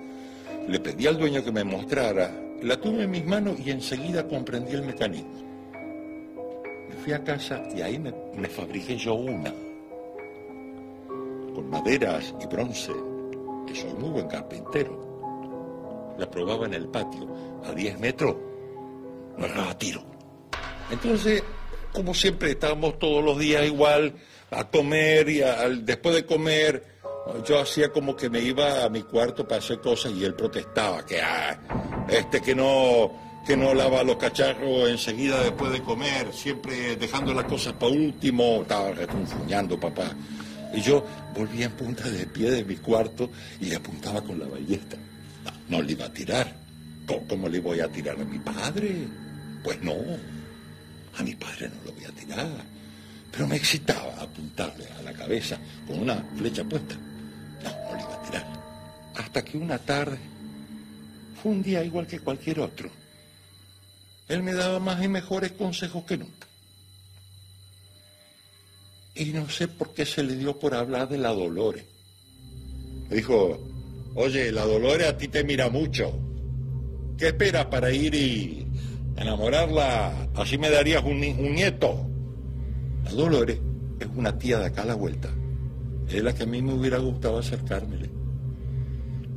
le 0.67 0.81
pedí 0.81 1.07
al 1.07 1.19
dueño 1.19 1.45
que 1.45 1.53
me 1.53 1.63
mostrara, 1.63 2.33
la 2.63 2.81
tuve 2.81 3.05
en 3.05 3.11
mis 3.13 3.25
manos 3.25 3.61
y 3.65 3.71
enseguida 3.71 4.27
comprendí 4.27 4.73
el 4.73 4.83
mecanismo. 4.83 5.45
Me 6.89 6.97
fui 6.97 7.13
a 7.13 7.23
casa 7.23 7.63
y 7.75 7.81
ahí 7.81 7.99
me, 7.99 8.13
me 8.37 8.49
fabriqué 8.49 8.97
yo 8.97 9.15
una, 9.15 9.55
con 11.55 11.71
maderas 11.71 12.35
y 12.43 12.47
bronce, 12.47 12.93
que 13.67 13.75
soy 13.75 13.93
muy 13.95 14.11
buen 14.11 14.29
carpintero. 14.29 16.15
La 16.19 16.31
probaba 16.31 16.67
en 16.67 16.75
el 16.75 16.89
patio, 16.89 17.29
a 17.65 17.73
10 17.73 17.99
metros, 18.01 18.37
no 19.37 19.47
erraba 19.47 19.77
tiro. 19.79 20.05
Entonces, 20.91 21.43
como 21.93 22.13
siempre, 22.13 22.51
estábamos 22.51 22.99
todos 22.99 23.25
los 23.25 23.39
días 23.39 23.65
igual 23.65 24.15
a 24.51 24.69
comer 24.69 25.29
y 25.29 25.41
después 25.83 26.15
de 26.15 26.27
comer, 26.27 26.85
yo 27.47 27.61
hacía 27.61 27.91
como 27.91 28.15
que 28.15 28.29
me 28.29 28.41
iba 28.41 28.85
a 28.85 28.89
mi 28.89 29.03
cuarto 29.03 29.47
para 29.47 29.61
hacer 29.61 29.81
cosas 29.81 30.13
y 30.13 30.25
él 30.25 30.35
protestaba 30.35 31.05
que 31.07 31.21
ah, 31.21 31.59
este 32.09 32.43
que 32.43 32.55
no 32.55 33.11
que 33.47 33.57
no 33.57 33.75
lava 33.75 34.03
los 34.03 34.17
cacharros 34.17 34.89
enseguida 34.89 35.43
después 35.43 35.71
de 35.73 35.83
comer, 35.83 36.33
siempre 36.33 36.97
dejando 36.97 37.35
las 37.35 37.45
cosas 37.45 37.75
para 37.75 37.93
último, 37.93 38.63
estaba 38.63 38.93
refunfuñando 38.93 39.79
papá. 39.79 40.11
Y 40.75 40.81
yo 40.81 41.07
volvía 41.35 41.67
en 41.67 41.73
punta 41.73 42.09
de 42.09 42.27
pie 42.27 42.51
de 42.51 42.65
mi 42.65 42.77
cuarto 42.77 43.31
y 43.61 43.67
le 43.67 43.77
apuntaba 43.77 44.23
con 44.23 44.39
la 44.39 44.47
ballesta. 44.47 44.97
No, 45.69 45.81
le 45.81 45.93
iba 45.93 46.07
a 46.07 46.13
tirar. 46.13 46.53
¿Cómo, 47.07 47.27
cómo 47.29 47.49
le 47.49 47.61
voy 47.61 47.81
a 47.81 47.89
tirar 47.89 48.21
a 48.21 48.25
mi 48.25 48.39
padre? 48.39 49.07
Pues 49.63 49.81
no. 49.83 49.95
A 51.17 51.23
mi 51.23 51.35
padre 51.35 51.69
no 51.69 51.85
lo 51.85 51.93
voy 51.93 52.05
a 52.05 52.11
tirar. 52.11 52.65
Pero 53.31 53.47
me 53.47 53.57
excitaba 53.57 54.21
apuntarle 54.21 54.87
a 54.99 55.03
la 55.03 55.13
cabeza 55.13 55.59
con 55.87 56.01
una 56.01 56.17
flecha 56.37 56.65
puesta. 56.65 56.95
No, 57.63 57.71
no 57.71 57.97
le 57.97 58.03
iba 58.03 58.15
a 58.15 58.23
tirar. 58.23 58.47
Hasta 59.17 59.45
que 59.45 59.57
una 59.57 59.79
tarde, 59.79 60.19
fue 61.41 61.53
un 61.53 61.63
día 61.63 61.85
igual 61.85 62.07
que 62.07 62.19
cualquier 62.19 62.61
otro, 62.61 62.91
él 64.29 64.43
me 64.43 64.55
daba 64.55 64.81
más 64.81 65.03
y 65.05 65.09
mejores 65.09 65.53
consejos 65.53 66.05
que 66.05 66.17
nunca. 66.17 66.47
Y 69.15 69.27
no 69.27 69.49
sé 69.49 69.69
por 69.69 69.95
qué 69.95 70.05
se 70.05 70.23
le 70.23 70.35
dio 70.37 70.59
por 70.59 70.75
hablar 70.75 71.09
de 71.09 71.19
la 71.19 71.31
Dolores. 71.33 71.85
Me 73.09 73.17
dijo, 73.17 73.61
oye, 74.15 74.51
la 74.51 74.65
Dolores 74.65 75.07
a 75.09 75.17
ti 75.17 75.29
te 75.29 75.45
mira 75.45 75.69
mucho. 75.71 76.13
¿Qué 77.17 77.29
esperas 77.29 77.67
para 77.67 77.93
ir 77.93 78.15
y 78.15 78.67
enamorarla? 79.17 80.31
Así 80.35 80.59
me 80.59 80.69
darías 80.71 81.05
un, 81.05 81.21
ni- 81.21 81.31
un 81.33 81.55
nieto. 81.55 82.09
La 83.05 83.13
Dolores 83.13 83.59
es 84.01 84.09
una 84.17 84.37
tía 84.37 84.59
de 84.59 84.67
acá 84.67 84.83
a 84.83 84.87
la 84.87 84.95
vuelta. 84.95 85.31
Es 86.09 86.23
la 86.23 86.35
que 86.35 86.43
a 86.43 86.47
mí 86.47 86.61
me 86.61 86.75
hubiera 86.75 86.99
gustado 86.99 87.39
acercármele. 87.39 88.11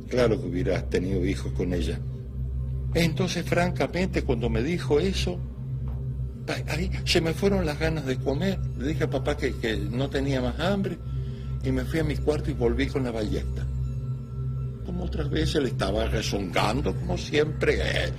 Claro 0.08 0.40
que 0.40 0.46
hubieras 0.48 0.88
tenido 0.90 1.24
hijos 1.24 1.52
con 1.52 1.72
ella. 1.72 2.00
Entonces, 2.94 3.44
francamente, 3.44 4.22
cuando 4.22 4.48
me 4.50 4.62
dijo 4.62 4.98
eso, 4.98 5.38
ahí 6.68 6.90
se 7.04 7.20
me 7.20 7.32
fueron 7.34 7.64
las 7.66 7.78
ganas 7.78 8.06
de 8.06 8.16
comer. 8.16 8.58
Le 8.78 8.88
dije 8.88 9.04
a 9.04 9.10
papá 9.10 9.36
que, 9.36 9.54
que 9.56 9.76
no 9.76 10.08
tenía 10.08 10.40
más 10.40 10.58
hambre 10.60 10.98
y 11.64 11.70
me 11.72 11.84
fui 11.84 11.98
a 12.00 12.04
mi 12.04 12.16
cuarto 12.16 12.50
y 12.50 12.54
volví 12.54 12.86
con 12.86 13.04
la 13.04 13.10
ballesta. 13.10 13.66
Como 14.86 15.04
otras 15.04 15.28
veces 15.28 15.62
le 15.62 15.68
estaba 15.68 16.06
rezongando, 16.06 16.94
como 16.94 17.18
siempre. 17.18 17.78
eh, 17.80 18.12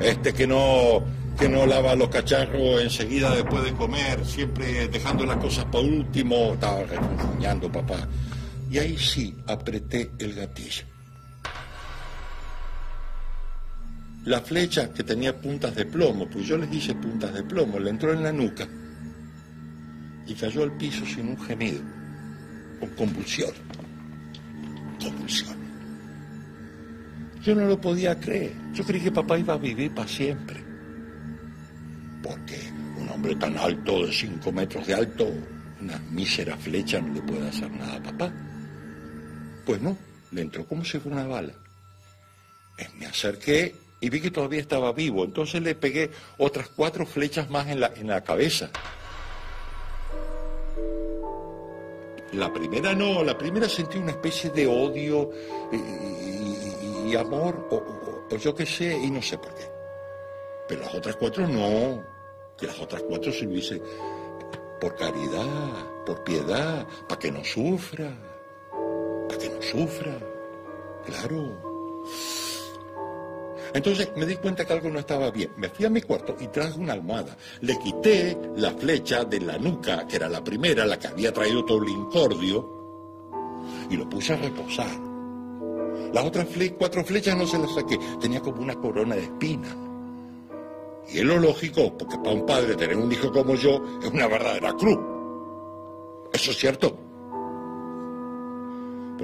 Este 0.00 0.32
que 0.34 0.46
no, 0.46 1.02
que 1.38 1.48
no 1.48 1.66
lava 1.66 1.94
los 1.94 2.08
cacharros 2.10 2.82
enseguida 2.82 3.34
después 3.34 3.64
de 3.64 3.72
comer, 3.72 4.24
siempre 4.26 4.86
dejando 4.88 5.24
las 5.24 5.38
cosas 5.38 5.64
para 5.66 5.84
último. 5.84 6.52
Estaba 6.54 6.82
refunfuñando 6.82 7.72
papá. 7.72 8.06
Y 8.70 8.78
ahí 8.78 8.98
sí 8.98 9.34
apreté 9.46 10.10
el 10.18 10.34
gatillo. 10.34 10.84
La 14.24 14.40
flecha 14.40 14.92
que 14.92 15.02
tenía 15.04 15.38
puntas 15.38 15.74
de 15.74 15.84
plomo, 15.84 16.26
pues 16.28 16.46
yo 16.46 16.56
les 16.56 16.72
hice 16.72 16.94
puntas 16.94 17.32
de 17.34 17.42
plomo, 17.42 17.78
le 17.78 17.90
entró 17.90 18.12
en 18.12 18.22
la 18.22 18.32
nuca 18.32 18.66
y 20.26 20.34
cayó 20.34 20.62
al 20.62 20.72
piso 20.78 21.04
sin 21.04 21.28
un 21.28 21.40
gemido, 21.42 21.80
con 22.80 22.88
convulsión. 22.90 23.52
Convulsión. 24.98 25.54
Yo 27.42 27.54
no 27.54 27.66
lo 27.66 27.78
podía 27.78 28.18
creer. 28.18 28.54
Yo 28.72 28.84
creí 28.84 29.02
que 29.02 29.12
papá 29.12 29.38
iba 29.38 29.52
a 29.52 29.58
vivir 29.58 29.92
para 29.92 30.08
siempre. 30.08 30.62
porque 32.22 32.58
un 32.98 33.06
hombre 33.10 33.36
tan 33.36 33.58
alto, 33.58 34.06
de 34.06 34.10
5 34.12 34.50
metros 34.50 34.86
de 34.86 34.94
alto, 34.94 35.30
una 35.82 35.98
mísera 36.10 36.56
flecha 36.56 36.98
no 36.98 37.12
le 37.12 37.20
puede 37.20 37.46
hacer 37.46 37.70
nada 37.70 37.96
a 37.96 38.02
papá. 38.02 38.32
Pues 39.66 39.82
no, 39.82 39.98
le 40.32 40.40
entró 40.40 40.64
como 40.66 40.82
si 40.86 40.98
fuera 40.98 41.18
una 41.18 41.26
bala. 41.26 41.52
Eh, 42.78 42.88
Me 42.98 43.04
acerqué 43.04 43.74
y 44.04 44.10
vi 44.10 44.20
que 44.20 44.30
todavía 44.30 44.60
estaba 44.60 44.92
vivo, 44.92 45.24
entonces 45.24 45.62
le 45.62 45.74
pegué 45.74 46.10
otras 46.36 46.68
cuatro 46.68 47.06
flechas 47.06 47.48
más 47.48 47.68
en 47.68 47.80
la, 47.80 47.86
en 47.96 48.06
la 48.08 48.22
cabeza. 48.22 48.68
La 52.32 52.52
primera 52.52 52.94
no, 52.94 53.24
la 53.24 53.38
primera 53.38 53.66
sentí 53.68 53.96
una 53.96 54.10
especie 54.10 54.50
de 54.50 54.66
odio 54.66 55.30
y, 55.72 55.76
y- 57.10 57.16
amor, 57.16 57.68
o, 57.70 58.36
yo 58.36 58.54
qué 58.54 58.66
sé, 58.66 58.98
y 58.98 59.08
no 59.10 59.22
sé 59.22 59.38
por 59.38 59.54
qué. 59.54 59.70
Pero 60.68 60.82
las 60.82 60.94
otras 60.94 61.14
cuatro 61.16 61.46
no, 61.46 62.02
que 62.58 62.66
las 62.66 62.78
otras 62.80 63.02
cuatro 63.04 63.30
sirviese 63.32 63.80
por 64.80 64.96
caridad, 64.96 66.04
por 66.04 66.24
piedad, 66.24 66.84
para 67.08 67.18
que 67.20 67.30
no 67.30 67.44
sufra, 67.44 68.10
para 69.28 69.38
que 69.38 69.48
no 69.48 69.62
sufra, 69.62 70.18
claro. 71.06 71.73
Entonces 73.74 74.08
me 74.16 74.24
di 74.24 74.36
cuenta 74.36 74.64
que 74.64 74.72
algo 74.72 74.88
no 74.88 75.00
estaba 75.00 75.32
bien. 75.32 75.50
Me 75.56 75.68
fui 75.68 75.84
a 75.84 75.90
mi 75.90 76.00
cuarto 76.00 76.36
y 76.38 76.46
traje 76.46 76.78
una 76.78 76.92
almohada. 76.92 77.36
Le 77.60 77.76
quité 77.80 78.38
la 78.56 78.70
flecha 78.70 79.24
de 79.24 79.40
la 79.40 79.58
nuca, 79.58 80.06
que 80.06 80.14
era 80.14 80.28
la 80.28 80.44
primera, 80.44 80.86
la 80.86 80.96
que 80.96 81.08
había 81.08 81.32
traído 81.32 81.64
todo 81.64 81.82
el 81.82 81.88
incordio, 81.88 82.70
y 83.90 83.96
lo 83.96 84.08
puse 84.08 84.32
a 84.32 84.36
reposar. 84.36 84.96
Las 86.12 86.24
otras 86.24 86.46
cuatro 86.78 87.04
flechas 87.04 87.36
no 87.36 87.48
se 87.48 87.58
las 87.58 87.74
saqué. 87.74 87.98
Tenía 88.20 88.40
como 88.40 88.62
una 88.62 88.76
corona 88.76 89.16
de 89.16 89.24
espinas. 89.24 89.76
Y 91.08 91.18
es 91.18 91.24
lo 91.24 91.40
lógico, 91.40 91.98
porque 91.98 92.16
para 92.18 92.30
un 92.30 92.46
padre 92.46 92.76
tener 92.76 92.96
un 92.96 93.10
hijo 93.10 93.32
como 93.32 93.56
yo 93.56 93.82
es 94.00 94.08
una 94.08 94.28
verdadera 94.28 94.72
cruz. 94.74 94.98
¿Eso 96.32 96.52
es 96.52 96.56
cierto? 96.56 96.96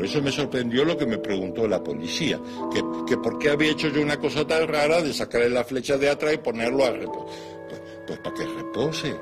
Por 0.01 0.07
eso 0.07 0.23
me 0.23 0.33
sorprendió 0.33 0.83
lo 0.83 0.97
que 0.97 1.05
me 1.05 1.19
preguntó 1.19 1.69
la 1.69 1.85
policía, 1.85 2.41
que, 2.73 2.83
que 3.07 3.19
por 3.19 3.39
qué 3.39 3.51
había 3.51 3.73
hecho 3.73 3.89
yo 3.89 4.01
una 4.01 4.19
cosa 4.19 4.47
tan 4.47 4.67
rara 4.67 5.03
de 5.03 5.13
sacarle 5.13 5.51
la 5.51 5.63
flecha 5.63 5.99
de 5.99 6.09
atrás 6.09 6.33
y 6.33 6.39
ponerlo 6.39 6.87
a 6.87 6.91
reposar. 6.93 7.29
Pues, 7.69 7.83
pues 8.07 8.19
para 8.21 8.35
que 8.35 8.47
repose, 8.47 9.21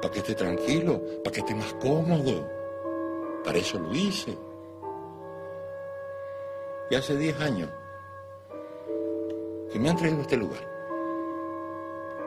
para 0.00 0.14
que 0.14 0.20
esté 0.20 0.36
tranquilo, 0.36 1.02
para 1.24 1.34
que 1.34 1.40
esté 1.40 1.56
más 1.56 1.74
cómodo. 1.82 2.48
Para 3.42 3.58
eso 3.58 3.80
lo 3.80 3.92
hice. 3.92 4.38
Y 6.88 6.94
hace 6.94 7.16
10 7.16 7.40
años 7.40 7.70
que 9.72 9.78
me 9.80 9.90
han 9.90 9.96
traído 9.96 10.18
a 10.18 10.22
este 10.22 10.36
lugar. 10.36 10.70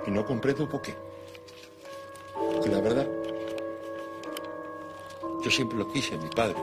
Y 0.05 0.12
no 0.12 0.25
comprendo 0.25 0.67
por 0.67 0.81
qué. 0.81 0.93
Porque 2.33 2.67
la 2.67 2.81
verdad, 2.81 3.07
yo 5.41 5.50
siempre 5.50 5.77
lo 5.77 5.88
quise, 5.88 6.17
mi 6.17 6.27
padre. 6.27 6.57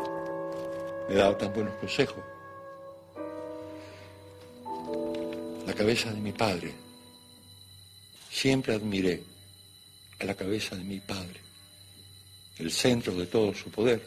Me 1.08 1.14
dado 1.14 1.36
tan 1.36 1.52
buenos 1.52 1.74
consejos. 1.76 2.22
La 5.66 5.72
cabeza 5.72 6.10
de 6.10 6.20
mi 6.20 6.32
padre. 6.32 6.74
Siempre 8.30 8.74
admiré 8.74 9.22
a 10.18 10.24
la 10.24 10.34
cabeza 10.34 10.74
de 10.74 10.82
mi 10.82 10.98
padre. 11.00 11.40
El 12.58 12.72
centro 12.72 13.14
de 13.14 13.26
todo 13.26 13.54
su 13.54 13.70
poder. 13.70 14.02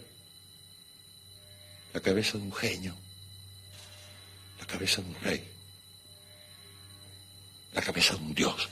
La 1.93 2.01
cabeza 2.01 2.37
de 2.37 2.43
un 2.43 2.53
genio. 2.53 2.95
La 4.59 4.65
cabeza 4.65 5.01
de 5.01 5.07
un 5.07 5.15
rey. 5.21 5.43
La 7.73 7.81
cabeza 7.81 8.15
de 8.15 8.21
un 8.23 8.33
dios. 8.33 8.69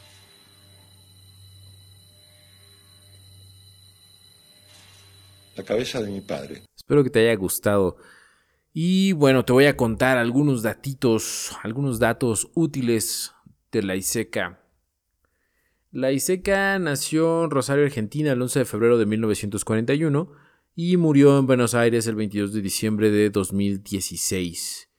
La 5.56 5.64
cabeza 5.64 6.02
de 6.02 6.12
mi 6.12 6.22
padre. 6.22 6.62
Espero 6.88 7.04
que 7.04 7.10
te 7.10 7.20
haya 7.20 7.36
gustado. 7.36 7.98
Y 8.72 9.12
bueno, 9.12 9.44
te 9.44 9.52
voy 9.52 9.66
a 9.66 9.76
contar 9.76 10.18
algunos 10.18 10.64
datitos, 10.64 11.52
algunos 11.62 12.00
datos 12.00 12.50
útiles 12.56 13.34
de 13.74 13.84
la 13.84 13.98
ISECA. 13.98 14.64
La 15.92 16.14
ISECA 16.14 16.80
nació 16.80 17.44
en 17.44 17.50
Rosario, 17.50 17.84
Argentina, 17.84 18.32
el 18.32 18.42
11 18.42 18.60
de 18.60 18.66
febrero 18.66 18.98
de 18.98 19.06
1941 19.06 20.32
y 20.78 20.96
murió 20.96 21.38
en 21.38 21.46
Buenos 21.46 21.76
Aires 21.76 22.08
el 22.08 22.16
22 22.16 22.54
de 22.54 22.62
diciembre 22.62 23.12
de 23.12 23.32
2016. 23.32 24.90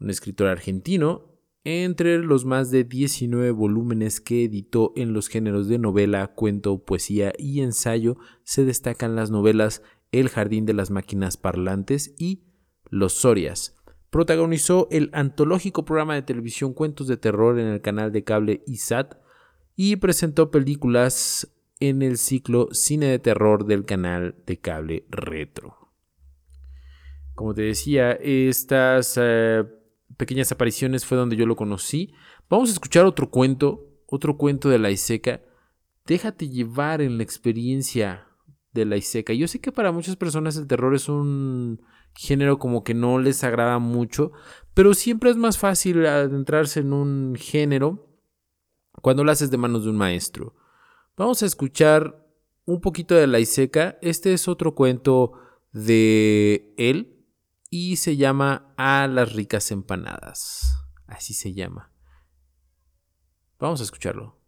Un 0.00 0.08
escritor 0.08 0.48
argentino, 0.48 1.36
entre 1.64 2.16
los 2.20 2.46
más 2.46 2.70
de 2.70 2.84
19 2.84 3.50
volúmenes 3.50 4.22
que 4.22 4.44
editó 4.44 4.94
en 4.96 5.12
los 5.12 5.28
géneros 5.28 5.68
de 5.68 5.78
novela, 5.78 6.28
cuento, 6.28 6.82
poesía 6.82 7.34
y 7.36 7.60
ensayo, 7.60 8.16
se 8.42 8.64
destacan 8.64 9.16
las 9.16 9.30
novelas 9.30 9.82
El 10.12 10.28
Jardín 10.28 10.66
de 10.66 10.74
las 10.74 10.90
Máquinas 10.90 11.36
Parlantes 11.36 12.14
y 12.18 12.44
Los 12.90 13.14
Sorias. 13.14 13.76
Protagonizó 14.10 14.88
el 14.90 15.10
antológico 15.12 15.84
programa 15.84 16.14
de 16.14 16.22
televisión 16.22 16.72
Cuentos 16.72 17.06
de 17.06 17.16
Terror 17.16 17.58
en 17.58 17.66
el 17.66 17.80
canal 17.80 18.12
de 18.12 18.24
cable 18.24 18.62
ISAT 18.66 19.16
y 19.74 19.96
presentó 19.96 20.50
películas 20.50 21.52
en 21.80 22.02
el 22.02 22.16
ciclo 22.16 22.68
Cine 22.72 23.06
de 23.06 23.18
Terror 23.18 23.66
del 23.66 23.84
canal 23.84 24.36
de 24.46 24.58
cable 24.58 25.06
Retro. 25.10 25.92
Como 27.34 27.52
te 27.52 27.62
decía, 27.62 28.12
estas 28.12 29.18
eh, 29.20 29.64
pequeñas 30.16 30.50
apariciones 30.52 31.04
fue 31.04 31.18
donde 31.18 31.36
yo 31.36 31.44
lo 31.44 31.56
conocí. 31.56 32.14
Vamos 32.48 32.70
a 32.70 32.72
escuchar 32.72 33.04
otro 33.04 33.30
cuento, 33.30 34.00
otro 34.06 34.38
cuento 34.38 34.70
de 34.70 34.78
la 34.78 34.90
Iseca. 34.90 35.42
Déjate 36.06 36.48
llevar 36.48 37.02
en 37.02 37.18
la 37.18 37.22
experiencia 37.22 38.25
de 38.80 38.86
la 38.86 38.96
Iseca. 38.96 39.32
Yo 39.32 39.48
sé 39.48 39.60
que 39.60 39.72
para 39.72 39.92
muchas 39.92 40.16
personas 40.16 40.56
el 40.56 40.66
terror 40.66 40.94
es 40.94 41.08
un 41.08 41.82
género 42.14 42.58
como 42.58 42.84
que 42.84 42.94
no 42.94 43.18
les 43.18 43.44
agrada 43.44 43.78
mucho, 43.78 44.32
pero 44.74 44.94
siempre 44.94 45.30
es 45.30 45.36
más 45.36 45.58
fácil 45.58 46.06
adentrarse 46.06 46.80
en 46.80 46.92
un 46.92 47.34
género 47.36 48.06
cuando 49.02 49.24
lo 49.24 49.32
haces 49.32 49.50
de 49.50 49.58
manos 49.58 49.84
de 49.84 49.90
un 49.90 49.96
maestro. 49.96 50.54
Vamos 51.16 51.42
a 51.42 51.46
escuchar 51.46 52.26
un 52.64 52.80
poquito 52.80 53.14
de 53.14 53.26
la 53.26 53.40
Iseca. 53.40 53.98
Este 54.02 54.32
es 54.32 54.48
otro 54.48 54.74
cuento 54.74 55.32
de 55.72 56.74
él 56.76 57.26
y 57.70 57.96
se 57.96 58.16
llama 58.16 58.74
A 58.76 59.06
las 59.06 59.32
ricas 59.32 59.70
empanadas. 59.70 60.76
Así 61.06 61.34
se 61.34 61.54
llama. 61.54 61.92
Vamos 63.58 63.80
a 63.80 63.84
escucharlo. 63.84 64.38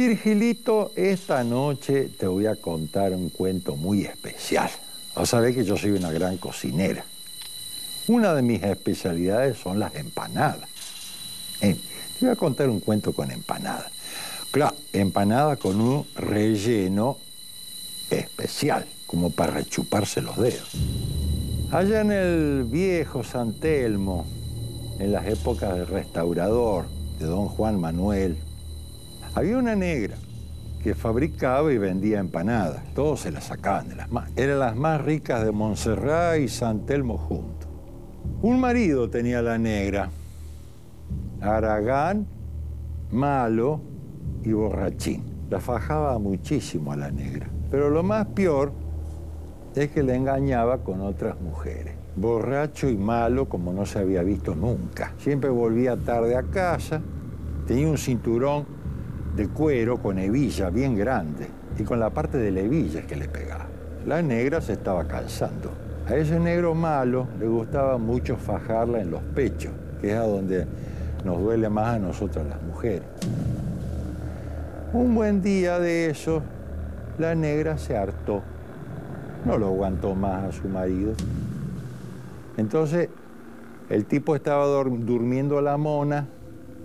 Virgilito, 0.00 0.92
esta 0.96 1.44
noche 1.44 2.08
te 2.18 2.26
voy 2.26 2.46
a 2.46 2.56
contar 2.56 3.12
un 3.12 3.28
cuento 3.28 3.76
muy 3.76 4.06
especial. 4.06 4.70
Vas 5.14 5.34
a 5.34 5.42
que 5.52 5.62
yo 5.62 5.76
soy 5.76 5.90
una 5.90 6.10
gran 6.10 6.38
cocinera. 6.38 7.04
Una 8.08 8.32
de 8.32 8.40
mis 8.40 8.62
especialidades 8.62 9.58
son 9.58 9.78
las 9.78 9.94
empanadas. 9.96 10.70
Eh, 11.60 11.76
te 12.18 12.24
voy 12.24 12.30
a 12.30 12.36
contar 12.36 12.70
un 12.70 12.80
cuento 12.80 13.12
con 13.12 13.30
empanadas. 13.30 13.92
Claro, 14.50 14.74
empanada 14.94 15.56
con 15.56 15.78
un 15.78 16.06
relleno 16.14 17.18
especial, 18.08 18.86
como 19.06 19.28
para 19.28 19.52
rechuparse 19.52 20.22
los 20.22 20.38
dedos. 20.38 20.70
Allá 21.72 22.00
en 22.00 22.12
el 22.12 22.64
viejo 22.64 23.22
San 23.22 23.52
Telmo, 23.52 24.24
en 24.98 25.12
las 25.12 25.26
épocas 25.26 25.74
del 25.74 25.86
restaurador 25.86 26.86
de 27.18 27.26
don 27.26 27.48
Juan 27.48 27.78
Manuel, 27.78 28.38
había 29.34 29.58
una 29.58 29.76
negra 29.76 30.16
que 30.82 30.94
fabricaba 30.94 31.72
y 31.72 31.78
vendía 31.78 32.18
empanadas. 32.18 32.82
Todos 32.94 33.20
se 33.20 33.30
las 33.30 33.44
sacaban 33.44 33.88
de 33.88 33.96
las 33.96 34.10
manos. 34.10 34.30
Eran 34.36 34.58
las 34.58 34.76
más 34.76 35.00
ricas 35.02 35.44
de 35.44 35.52
Montserrat 35.52 36.38
y 36.40 36.48
San 36.48 36.86
Telmo 36.86 37.18
juntos. 37.18 37.68
Un 38.42 38.60
marido 38.60 39.10
tenía 39.10 39.42
la 39.42 39.58
negra, 39.58 40.10
Aragán, 41.40 42.26
malo 43.10 43.80
y 44.42 44.52
borrachín. 44.52 45.24
La 45.50 45.60
fajaba 45.60 46.18
muchísimo 46.18 46.92
a 46.92 46.96
la 46.96 47.10
negra. 47.10 47.48
Pero 47.70 47.90
lo 47.90 48.02
más 48.02 48.26
peor 48.28 48.72
es 49.74 49.90
que 49.90 50.02
le 50.02 50.16
engañaba 50.16 50.78
con 50.78 51.00
otras 51.02 51.40
mujeres. 51.40 51.94
Borracho 52.16 52.88
y 52.88 52.96
malo 52.96 53.48
como 53.48 53.72
no 53.72 53.86
se 53.86 53.98
había 53.98 54.22
visto 54.22 54.54
nunca. 54.54 55.12
Siempre 55.18 55.50
volvía 55.50 55.96
tarde 55.96 56.36
a 56.36 56.42
casa, 56.42 57.00
tenía 57.66 57.88
un 57.88 57.98
cinturón 57.98 58.79
de 59.36 59.48
cuero 59.48 59.98
con 59.98 60.18
hebilla 60.18 60.70
bien 60.70 60.96
grande 60.96 61.48
y 61.78 61.82
con 61.84 62.00
la 62.00 62.10
parte 62.10 62.38
de 62.38 62.50
la 62.50 62.60
hebilla 62.60 63.02
que 63.02 63.16
le 63.16 63.28
pegaba. 63.28 63.66
La 64.06 64.22
negra 64.22 64.60
se 64.60 64.74
estaba 64.74 65.06
cansando. 65.06 65.70
A 66.08 66.14
ese 66.14 66.38
negro 66.40 66.74
malo 66.74 67.28
le 67.38 67.46
gustaba 67.46 67.98
mucho 67.98 68.36
fajarla 68.36 69.00
en 69.00 69.10
los 69.10 69.22
pechos, 69.22 69.72
que 70.00 70.10
es 70.12 70.16
a 70.16 70.26
donde 70.26 70.66
nos 71.24 71.38
duele 71.38 71.68
más 71.68 71.96
a 71.96 71.98
nosotras 71.98 72.46
las 72.46 72.62
mujeres. 72.62 73.06
Un 74.92 75.14
buen 75.14 75.40
día 75.42 75.78
de 75.78 76.10
eso, 76.10 76.42
la 77.18 77.34
negra 77.34 77.78
se 77.78 77.96
hartó 77.96 78.42
no 79.44 79.58
lo 79.58 79.66
aguantó 79.66 80.14
más 80.14 80.44
a 80.44 80.52
su 80.52 80.68
marido. 80.68 81.14
Entonces, 82.56 83.08
el 83.88 84.04
tipo 84.06 84.36
estaba 84.36 84.66
durmiendo 84.66 85.58
a 85.58 85.62
la 85.62 85.76
mona 85.76 86.26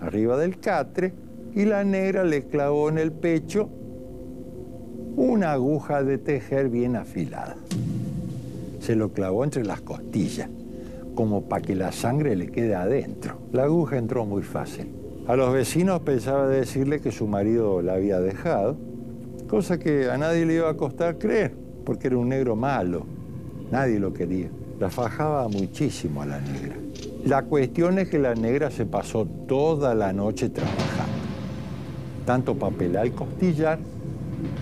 arriba 0.02 0.38
del 0.38 0.60
catre 0.60 1.14
y 1.56 1.66
la 1.66 1.84
negra 1.84 2.24
le 2.24 2.44
clavó 2.44 2.90
en 2.90 2.98
el 2.98 3.12
pecho 3.12 3.70
una 5.16 5.54
aguja 5.54 6.04
de 6.04 6.18
tejer 6.18 6.70
bien 6.70 6.98
afilada. 6.98 7.56
Se 8.80 8.96
lo 8.96 9.14
clavó 9.14 9.44
entre 9.44 9.64
las 9.64 9.82
costillas, 9.82 10.50
como 11.16 11.46
para 11.46 11.62
que 11.62 11.74
la 11.74 11.92
sangre 11.92 12.36
le 12.36 12.48
quede 12.48 12.76
adentro. 12.76 13.38
La 13.54 13.64
aguja 13.64 13.98
entró 13.98 14.26
muy 14.26 14.44
fácil. 14.44 14.92
A 15.28 15.36
los 15.36 15.52
vecinos 15.54 16.02
pensaba 16.02 16.48
decirle 16.48 17.00
que 17.00 17.12
su 17.12 17.26
marido 17.26 17.82
la 17.82 17.94
había 17.94 18.20
dejado, 18.20 18.78
cosa 19.48 19.80
que 19.80 20.10
a 20.12 20.18
nadie 20.18 20.46
le 20.46 20.56
iba 20.56 20.70
a 20.70 20.76
costar 20.76 21.18
creer, 21.18 21.56
porque 21.86 22.08
era 22.08 22.18
un 22.18 22.30
negro 22.30 22.56
malo. 22.56 23.06
Nadie 23.72 24.00
lo 24.00 24.14
quería. 24.14 24.50
La 24.80 24.90
fajaba 24.90 25.48
muchísimo 25.48 26.22
a 26.22 26.26
la 26.26 26.42
negra. 26.42 26.76
La 27.26 27.44
cuestión 27.44 27.98
es 27.98 28.10
que 28.10 28.20
la 28.20 28.36
negra 28.36 28.70
se 28.70 28.86
pasó 28.86 29.26
toda 29.26 29.96
la 29.96 30.14
noche 30.14 30.50
trabajando, 30.50 31.25
tanto 32.26 32.56
para 32.56 32.76
pelar 32.76 33.06
el 33.06 33.14
costillar 33.14 33.80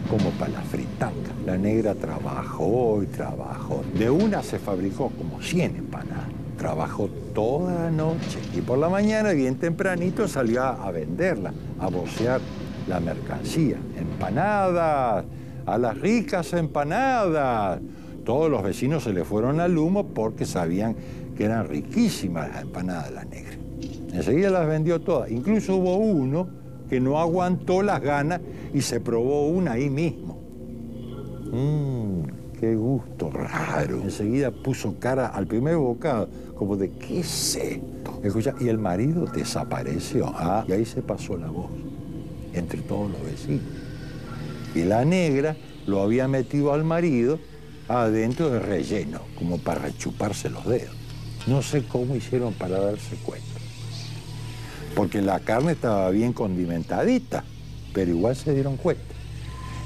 como 0.09 0.29
para 0.31 0.51
la 0.51 0.61
fritanga. 0.61 1.31
La 1.45 1.57
negra 1.57 1.95
trabajó 1.95 3.01
y 3.03 3.07
trabajó. 3.07 3.83
De 3.97 4.09
una 4.09 4.43
se 4.43 4.59
fabricó 4.59 5.09
como 5.09 5.41
100 5.41 5.75
empanadas. 5.75 6.27
Trabajó 6.57 7.09
toda 7.33 7.73
la 7.85 7.91
noche 7.91 8.39
y 8.55 8.61
por 8.61 8.77
la 8.77 8.89
mañana, 8.89 9.31
bien 9.31 9.55
tempranito, 9.55 10.27
salió 10.27 10.63
a 10.63 10.91
venderla, 10.91 11.51
a 11.79 11.87
bocear 11.87 12.39
la 12.87 12.99
mercancía. 12.99 13.77
Empanadas, 13.97 15.25
a 15.65 15.77
las 15.77 15.97
ricas 15.99 16.53
empanadas. 16.53 17.79
Todos 18.23 18.49
los 18.49 18.63
vecinos 18.63 19.03
se 19.03 19.13
le 19.13 19.25
fueron 19.25 19.59
al 19.59 19.77
humo 19.77 20.07
porque 20.07 20.45
sabían 20.45 20.95
que 21.35 21.45
eran 21.45 21.67
riquísimas 21.67 22.49
las 22.49 22.61
empanadas 22.61 23.09
de 23.09 23.15
la 23.15 23.25
negra. 23.25 23.57
Enseguida 24.13 24.49
las 24.49 24.67
vendió 24.67 25.01
todas. 25.01 25.31
Incluso 25.31 25.75
hubo 25.75 25.97
uno 25.97 26.62
que 26.89 26.99
no 26.99 27.19
aguantó 27.19 27.81
las 27.81 28.01
ganas 28.01 28.41
y 28.73 28.81
se 28.81 28.99
probó 28.99 29.47
una 29.47 29.73
ahí 29.73 29.89
mismo. 29.89 30.39
Mmm, 31.51 32.23
qué 32.59 32.75
gusto 32.75 33.29
raro. 33.29 34.01
Enseguida 34.01 34.51
puso 34.51 34.95
cara 34.99 35.27
al 35.27 35.47
primer 35.47 35.77
bocado, 35.77 36.29
como 36.55 36.77
de, 36.77 36.91
¿qué 36.91 37.19
es 37.19 37.55
esto? 37.55 38.19
Escucha, 38.23 38.55
y 38.59 38.67
el 38.67 38.77
marido 38.77 39.25
desapareció. 39.25 40.31
Ah, 40.35 40.65
y 40.67 40.71
ahí 40.71 40.85
se 40.85 41.01
pasó 41.01 41.37
la 41.37 41.47
voz 41.47 41.69
entre 42.53 42.81
todos 42.81 43.11
los 43.11 43.23
vecinos. 43.23 43.63
Y 44.75 44.83
la 44.83 45.05
negra 45.05 45.55
lo 45.85 46.01
había 46.01 46.27
metido 46.27 46.73
al 46.73 46.83
marido 46.83 47.39
adentro 47.87 48.49
del 48.49 48.63
relleno, 48.63 49.21
como 49.37 49.57
para 49.57 49.81
rechuparse 49.81 50.49
los 50.49 50.65
dedos. 50.65 50.95
No 51.47 51.61
sé 51.61 51.83
cómo 51.83 52.15
hicieron 52.15 52.53
para 52.53 52.79
darse 52.79 53.15
cuenta. 53.17 53.52
Porque 54.95 55.21
la 55.21 55.39
carne 55.39 55.73
estaba 55.73 56.09
bien 56.11 56.33
condimentadita, 56.33 57.43
pero 57.93 58.11
igual 58.11 58.35
se 58.35 58.53
dieron 58.53 58.77
cuenta. 58.77 59.03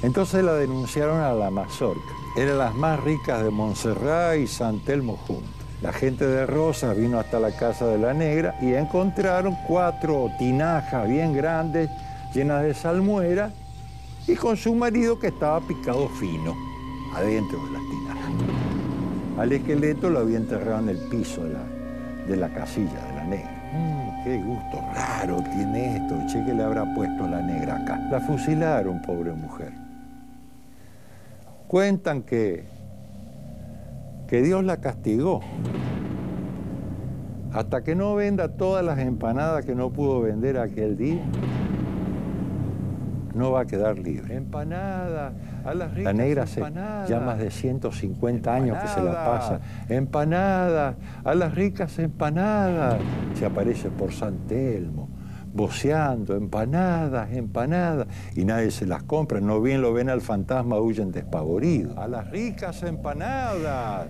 Entonces 0.02 0.44
la 0.44 0.54
denunciaron 0.54 1.20
a 1.20 1.32
la 1.32 1.50
mazorca. 1.50 2.12
Eran 2.36 2.58
las 2.58 2.74
más 2.74 3.00
ricas 3.02 3.42
de 3.42 3.50
Montserrat 3.50 4.36
y 4.38 4.46
San 4.46 4.84
Telmo 4.84 5.16
juntos. 5.16 5.50
La 5.82 5.92
gente 5.92 6.26
de 6.26 6.44
Rosas 6.44 6.96
vino 6.96 7.18
hasta 7.18 7.38
la 7.38 7.56
casa 7.56 7.86
de 7.86 7.98
la 7.98 8.12
negra 8.12 8.56
y 8.60 8.74
encontraron 8.74 9.56
cuatro 9.66 10.28
tinajas 10.38 11.08
bien 11.08 11.32
grandes, 11.32 11.88
llenas 12.34 12.62
de 12.62 12.74
salmuera, 12.74 13.52
y 14.26 14.34
con 14.34 14.56
su 14.56 14.74
marido 14.74 15.18
que 15.18 15.28
estaba 15.28 15.60
picado 15.60 16.08
fino 16.08 16.54
adentro 17.14 17.64
de 17.64 17.72
las 17.72 17.82
tinajas. 17.82 18.32
Al 19.38 19.52
esqueleto 19.52 20.10
lo 20.10 20.18
había 20.18 20.36
enterrado 20.36 20.80
en 20.80 20.88
el 20.90 20.98
piso 21.08 21.44
de 21.44 21.54
la, 21.54 21.64
de 22.26 22.36
la 22.36 22.52
casilla 22.52 23.04
de 23.06 23.14
la 23.14 23.24
negra. 23.24 23.57
Qué 24.28 24.36
gusto 24.36 24.78
raro 24.94 25.42
tiene 25.54 25.96
esto. 25.96 26.14
Che, 26.26 26.44
que 26.44 26.52
le 26.52 26.62
habrá 26.62 26.84
puesto 26.94 27.26
la 27.26 27.40
negra 27.40 27.76
acá. 27.76 27.98
La 28.10 28.20
fusilaron, 28.20 29.00
pobre 29.00 29.32
mujer. 29.32 29.72
Cuentan 31.66 32.20
que, 32.20 32.66
que 34.28 34.42
Dios 34.42 34.62
la 34.64 34.82
castigó. 34.82 35.40
Hasta 37.54 37.82
que 37.82 37.94
no 37.94 38.16
venda 38.16 38.48
todas 38.48 38.84
las 38.84 38.98
empanadas 38.98 39.64
que 39.64 39.74
no 39.74 39.88
pudo 39.88 40.20
vender 40.20 40.58
aquel 40.58 40.98
día, 40.98 41.22
no 43.38 43.52
va 43.52 43.60
a 43.60 43.66
quedar 43.66 43.98
libre. 43.98 44.34
Empanada, 44.34 45.32
a 45.64 45.74
las 45.74 45.90
ricas 45.90 46.04
La 46.04 46.12
negra 46.12 46.42
hace 46.42 46.60
ya 47.08 47.20
más 47.20 47.38
de 47.38 47.50
150 47.50 48.54
años 48.54 48.78
que 48.82 48.88
se 48.88 49.02
la 49.02 49.12
pasa. 49.24 49.60
Empanada, 49.88 50.96
a 51.24 51.34
las 51.34 51.54
ricas 51.54 51.98
empanadas. 51.98 53.00
Se 53.34 53.46
aparece 53.46 53.90
por 53.90 54.12
San 54.12 54.46
Telmo, 54.46 55.08
boceando, 55.54 56.34
empanadas, 56.36 57.32
empanadas. 57.32 58.08
Y 58.34 58.44
nadie 58.44 58.70
se 58.70 58.86
las 58.86 59.04
compra. 59.04 59.40
No 59.40 59.60
bien 59.62 59.80
lo 59.80 59.92
ven 59.92 60.10
al 60.10 60.20
fantasma, 60.20 60.78
huyen 60.78 61.12
despavoridos. 61.12 61.96
A 61.96 62.08
las 62.08 62.30
ricas 62.30 62.82
empanadas. 62.82 64.08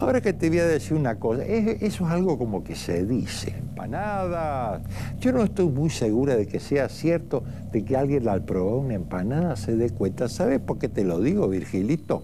Ahora 0.00 0.20
que 0.20 0.32
te 0.32 0.48
voy 0.48 0.60
a 0.60 0.66
decir 0.66 0.96
una 0.96 1.18
cosa, 1.18 1.44
eso 1.44 1.80
es 1.80 2.10
algo 2.10 2.38
como 2.38 2.62
que 2.62 2.76
se 2.76 3.04
dice, 3.04 3.50
empanadas. 3.50 4.82
Yo 5.18 5.32
no 5.32 5.42
estoy 5.42 5.66
muy 5.66 5.90
segura 5.90 6.36
de 6.36 6.46
que 6.46 6.60
sea 6.60 6.88
cierto 6.88 7.42
de 7.72 7.84
que 7.84 7.96
alguien 7.96 8.28
al 8.28 8.44
probar 8.44 8.74
una 8.74 8.94
empanada 8.94 9.56
se 9.56 9.74
dé 9.74 9.90
cuenta. 9.90 10.28
¿Sabes 10.28 10.60
por 10.60 10.78
qué 10.78 10.88
te 10.88 11.02
lo 11.02 11.20
digo, 11.20 11.48
Virgilito? 11.48 12.22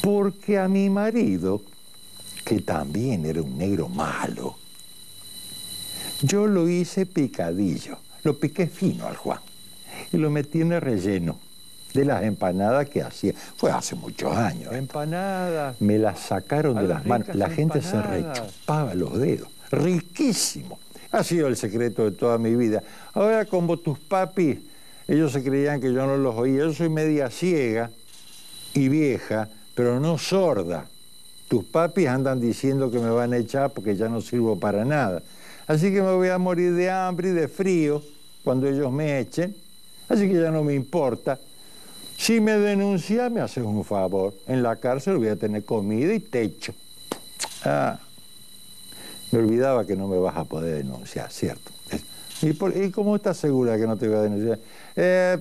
Porque 0.00 0.58
a 0.58 0.66
mi 0.66 0.88
marido, 0.88 1.60
que 2.46 2.62
también 2.62 3.26
era 3.26 3.42
un 3.42 3.58
negro 3.58 3.90
malo, 3.90 4.56
yo 6.22 6.46
lo 6.46 6.70
hice 6.70 7.04
picadillo, 7.04 7.98
lo 8.24 8.38
piqué 8.38 8.66
fino 8.66 9.06
al 9.06 9.16
Juan 9.16 9.40
y 10.10 10.16
lo 10.16 10.30
metí 10.30 10.62
en 10.62 10.72
el 10.72 10.80
relleno 10.80 11.47
de 11.94 12.04
las 12.04 12.22
empanadas 12.22 12.88
que 12.88 13.02
hacía. 13.02 13.32
Fue 13.56 13.70
hace 13.70 13.94
muchos 13.94 14.36
años. 14.36 14.72
Empanadas. 14.72 15.80
Me 15.80 15.98
las 15.98 16.20
sacaron 16.20 16.76
de 16.76 16.88
las 16.88 17.04
manos. 17.06 17.34
La 17.34 17.50
gente 17.50 17.82
se 17.82 18.00
rechupaba 18.00 18.94
los 18.94 19.18
dedos. 19.18 19.48
Riquísimo. 19.70 20.78
Ha 21.10 21.24
sido 21.24 21.48
el 21.48 21.56
secreto 21.56 22.04
de 22.04 22.10
toda 22.12 22.38
mi 22.38 22.54
vida. 22.54 22.82
Ahora, 23.14 23.44
como 23.46 23.78
tus 23.78 23.98
papis, 23.98 24.58
ellos 25.06 25.32
se 25.32 25.42
creían 25.42 25.80
que 25.80 25.92
yo 25.92 26.06
no 26.06 26.16
los 26.16 26.34
oía. 26.36 26.58
Yo 26.58 26.72
soy 26.74 26.90
media 26.90 27.30
ciega 27.30 27.90
y 28.74 28.88
vieja, 28.88 29.48
pero 29.74 29.98
no 30.00 30.18
sorda. 30.18 30.86
Tus 31.48 31.64
papis 31.64 32.08
andan 32.08 32.40
diciendo 32.40 32.90
que 32.90 32.98
me 32.98 33.08
van 33.08 33.32
a 33.32 33.38
echar 33.38 33.70
porque 33.70 33.96
ya 33.96 34.08
no 34.08 34.20
sirvo 34.20 34.58
para 34.58 34.84
nada. 34.84 35.22
Así 35.66 35.92
que 35.92 36.02
me 36.02 36.12
voy 36.12 36.28
a 36.28 36.36
morir 36.36 36.74
de 36.74 36.90
hambre 36.90 37.30
y 37.30 37.32
de 37.32 37.48
frío 37.48 38.02
cuando 38.44 38.68
ellos 38.68 38.92
me 38.92 39.18
echen. 39.18 39.56
Así 40.10 40.28
que 40.28 40.40
ya 40.40 40.50
no 40.50 40.62
me 40.62 40.74
importa. 40.74 41.38
Si 42.18 42.40
me 42.40 42.58
denuncia, 42.58 43.30
me 43.30 43.40
haces 43.40 43.64
un 43.64 43.84
favor. 43.84 44.34
En 44.46 44.62
la 44.62 44.76
cárcel 44.76 45.16
voy 45.16 45.28
a 45.28 45.36
tener 45.36 45.64
comida 45.64 46.12
y 46.12 46.18
techo. 46.18 46.74
Ah, 47.64 47.98
me 49.30 49.38
olvidaba 49.38 49.86
que 49.86 49.96
no 49.96 50.08
me 50.08 50.18
vas 50.18 50.36
a 50.36 50.44
poder 50.44 50.76
denunciar, 50.76 51.30
¿cierto? 51.30 51.70
¿Y, 52.42 52.90
cómo 52.90 53.16
estás 53.16 53.36
segura 53.36 53.78
que 53.78 53.86
no 53.86 53.96
te 53.96 54.08
voy 54.08 54.16
a 54.16 54.22
denunciar? 54.22 54.58
Eh, 54.96 55.38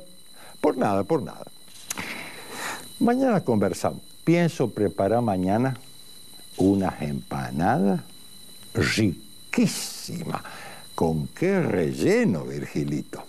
por 0.61 0.77
nada, 0.77 1.03
por 1.03 1.23
nada. 1.23 1.45
Mañana 2.99 3.43
conversamos. 3.43 4.01
Pienso 4.23 4.69
preparar 4.69 5.21
mañana 5.21 5.77
unas 6.57 7.01
empanadas 7.01 8.01
riquísimas. 8.73 10.41
¿Con 10.93 11.27
qué 11.27 11.61
relleno, 11.61 12.43
Virgilito? 12.45 13.23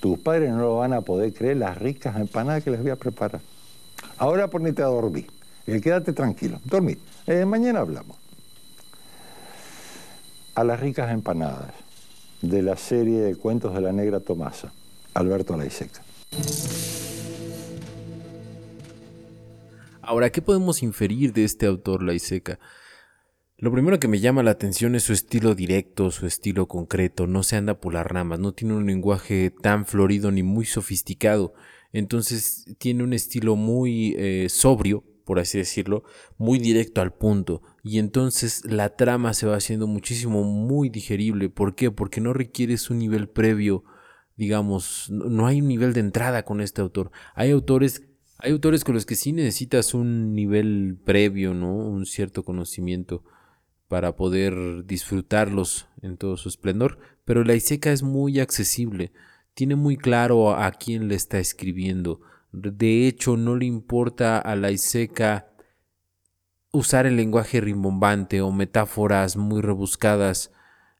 Tus 0.00 0.18
padres 0.18 0.50
no 0.50 0.58
lo 0.58 0.76
van 0.78 0.94
a 0.94 1.02
poder 1.02 1.32
creer 1.34 1.58
las 1.58 1.76
ricas 1.76 2.16
empanadas 2.16 2.64
que 2.64 2.70
les 2.70 2.80
voy 2.80 2.90
a 2.90 2.96
preparar. 2.96 3.42
Ahora 4.16 4.48
ponete 4.48 4.82
a 4.82 4.86
dormir. 4.86 5.26
Y 5.66 5.80
quédate 5.80 6.12
tranquilo. 6.12 6.58
Dormir. 6.64 6.98
Eh, 7.26 7.44
mañana 7.44 7.80
hablamos. 7.80 8.16
A 10.54 10.64
las 10.64 10.80
ricas 10.80 11.10
empanadas 11.12 11.72
de 12.42 12.62
la 12.62 12.76
serie 12.76 13.20
de 13.20 13.36
cuentos 13.36 13.74
de 13.74 13.80
la 13.82 13.92
negra 13.92 14.20
Tomasa, 14.20 14.72
Alberto 15.14 15.56
Laiseca. 15.56 16.02
Ahora, 20.02 20.30
¿qué 20.30 20.42
podemos 20.42 20.82
inferir 20.82 21.32
de 21.32 21.44
este 21.44 21.66
autor 21.66 22.02
Laiseca? 22.02 22.58
Lo 23.60 23.70
primero 23.70 24.00
que 24.00 24.08
me 24.08 24.20
llama 24.20 24.42
la 24.42 24.52
atención 24.52 24.94
es 24.94 25.02
su 25.02 25.12
estilo 25.12 25.54
directo, 25.54 26.10
su 26.10 26.26
estilo 26.26 26.66
concreto, 26.66 27.26
no 27.26 27.42
se 27.42 27.56
anda 27.56 27.78
por 27.78 27.92
las 27.92 28.06
ramas, 28.06 28.38
no 28.38 28.54
tiene 28.54 28.72
un 28.72 28.86
lenguaje 28.86 29.50
tan 29.50 29.84
florido 29.84 30.30
ni 30.30 30.42
muy 30.42 30.64
sofisticado, 30.64 31.52
entonces 31.92 32.64
tiene 32.78 33.04
un 33.04 33.12
estilo 33.12 33.56
muy 33.56 34.14
eh, 34.16 34.46
sobrio, 34.48 35.04
por 35.26 35.38
así 35.40 35.58
decirlo, 35.58 36.04
muy 36.38 36.58
directo 36.58 37.02
al 37.02 37.12
punto, 37.12 37.60
y 37.84 37.98
entonces 37.98 38.64
la 38.64 38.96
trama 38.96 39.34
se 39.34 39.46
va 39.46 39.56
haciendo 39.56 39.86
muchísimo 39.86 40.42
muy 40.42 40.88
digerible, 40.88 41.50
¿por 41.50 41.74
qué? 41.74 41.90
Porque 41.90 42.22
no 42.22 42.32
requieres 42.32 42.88
un 42.88 42.98
nivel 42.98 43.28
previo 43.28 43.84
digamos, 44.36 45.10
no 45.10 45.46
hay 45.46 45.60
un 45.60 45.68
nivel 45.68 45.92
de 45.92 46.00
entrada 46.00 46.46
con 46.46 46.62
este 46.62 46.80
autor. 46.80 47.10
Hay 47.34 47.50
autores, 47.50 48.08
hay 48.38 48.52
autores 48.52 48.84
con 48.84 48.94
los 48.94 49.04
que 49.04 49.14
sí 49.14 49.34
necesitas 49.34 49.92
un 49.92 50.32
nivel 50.32 50.98
previo, 51.04 51.52
¿no? 51.52 51.76
Un 51.76 52.06
cierto 52.06 52.42
conocimiento 52.42 53.22
para 53.90 54.14
poder 54.14 54.86
disfrutarlos 54.86 55.88
en 56.00 56.16
todo 56.16 56.36
su 56.36 56.48
esplendor, 56.48 57.00
pero 57.24 57.42
la 57.42 57.56
Iseca 57.56 57.90
es 57.90 58.04
muy 58.04 58.38
accesible, 58.38 59.10
tiene 59.54 59.74
muy 59.74 59.96
claro 59.96 60.54
a 60.54 60.70
quién 60.70 61.08
le 61.08 61.16
está 61.16 61.40
escribiendo. 61.40 62.20
De 62.52 63.08
hecho, 63.08 63.36
no 63.36 63.56
le 63.56 63.66
importa 63.66 64.38
a 64.38 64.54
la 64.54 64.70
Iseca 64.70 65.48
usar 66.70 67.04
el 67.06 67.16
lenguaje 67.16 67.60
rimbombante 67.60 68.40
o 68.42 68.52
metáforas 68.52 69.36
muy 69.36 69.60
rebuscadas. 69.60 70.52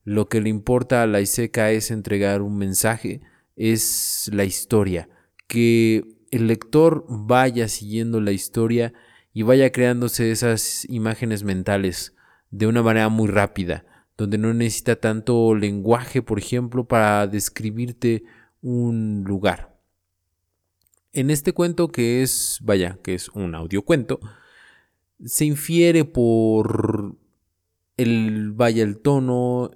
Lo 0.03 0.29
que 0.29 0.40
le 0.40 0.48
importa 0.48 1.05
a 1.05 1.07
la 1.07 1.20
Iseca 1.20 1.70
es 1.70 1.92
entregar 1.92 2.42
un 2.42 2.59
mensaje, 2.59 3.20
es 3.55 4.29
la 4.33 4.42
historia, 4.42 5.09
que 5.46 6.03
el 6.33 6.48
lector 6.48 7.07
vaya 7.09 7.68
siguiendo 7.68 8.20
la 8.20 8.33
historia 8.33 8.92
y 9.33 9.42
vaya 9.42 9.70
creándose 9.70 10.33
esas 10.33 10.85
imágenes 10.90 11.44
mentales 11.44 12.16
de 12.50 12.66
una 12.66 12.82
manera 12.82 13.08
muy 13.08 13.28
rápida, 13.28 13.84
donde 14.16 14.38
no 14.38 14.52
necesita 14.52 14.96
tanto 14.96 15.54
lenguaje, 15.54 16.22
por 16.22 16.38
ejemplo, 16.38 16.86
para 16.86 17.26
describirte 17.26 18.24
un 18.60 19.24
lugar. 19.26 19.78
En 21.12 21.30
este 21.30 21.52
cuento 21.52 21.88
que 21.88 22.22
es, 22.22 22.58
vaya, 22.62 22.98
que 23.02 23.14
es 23.14 23.28
un 23.30 23.54
audiocuento, 23.54 24.20
se 25.24 25.44
infiere 25.44 26.04
por 26.04 27.16
el, 27.96 28.52
vaya, 28.52 28.82
el 28.82 28.98
tono 28.98 29.70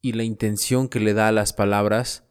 y 0.00 0.12
la 0.12 0.24
intención 0.24 0.88
que 0.88 1.00
le 1.00 1.14
da 1.14 1.28
a 1.28 1.32
las 1.32 1.52
palabras, 1.52 2.24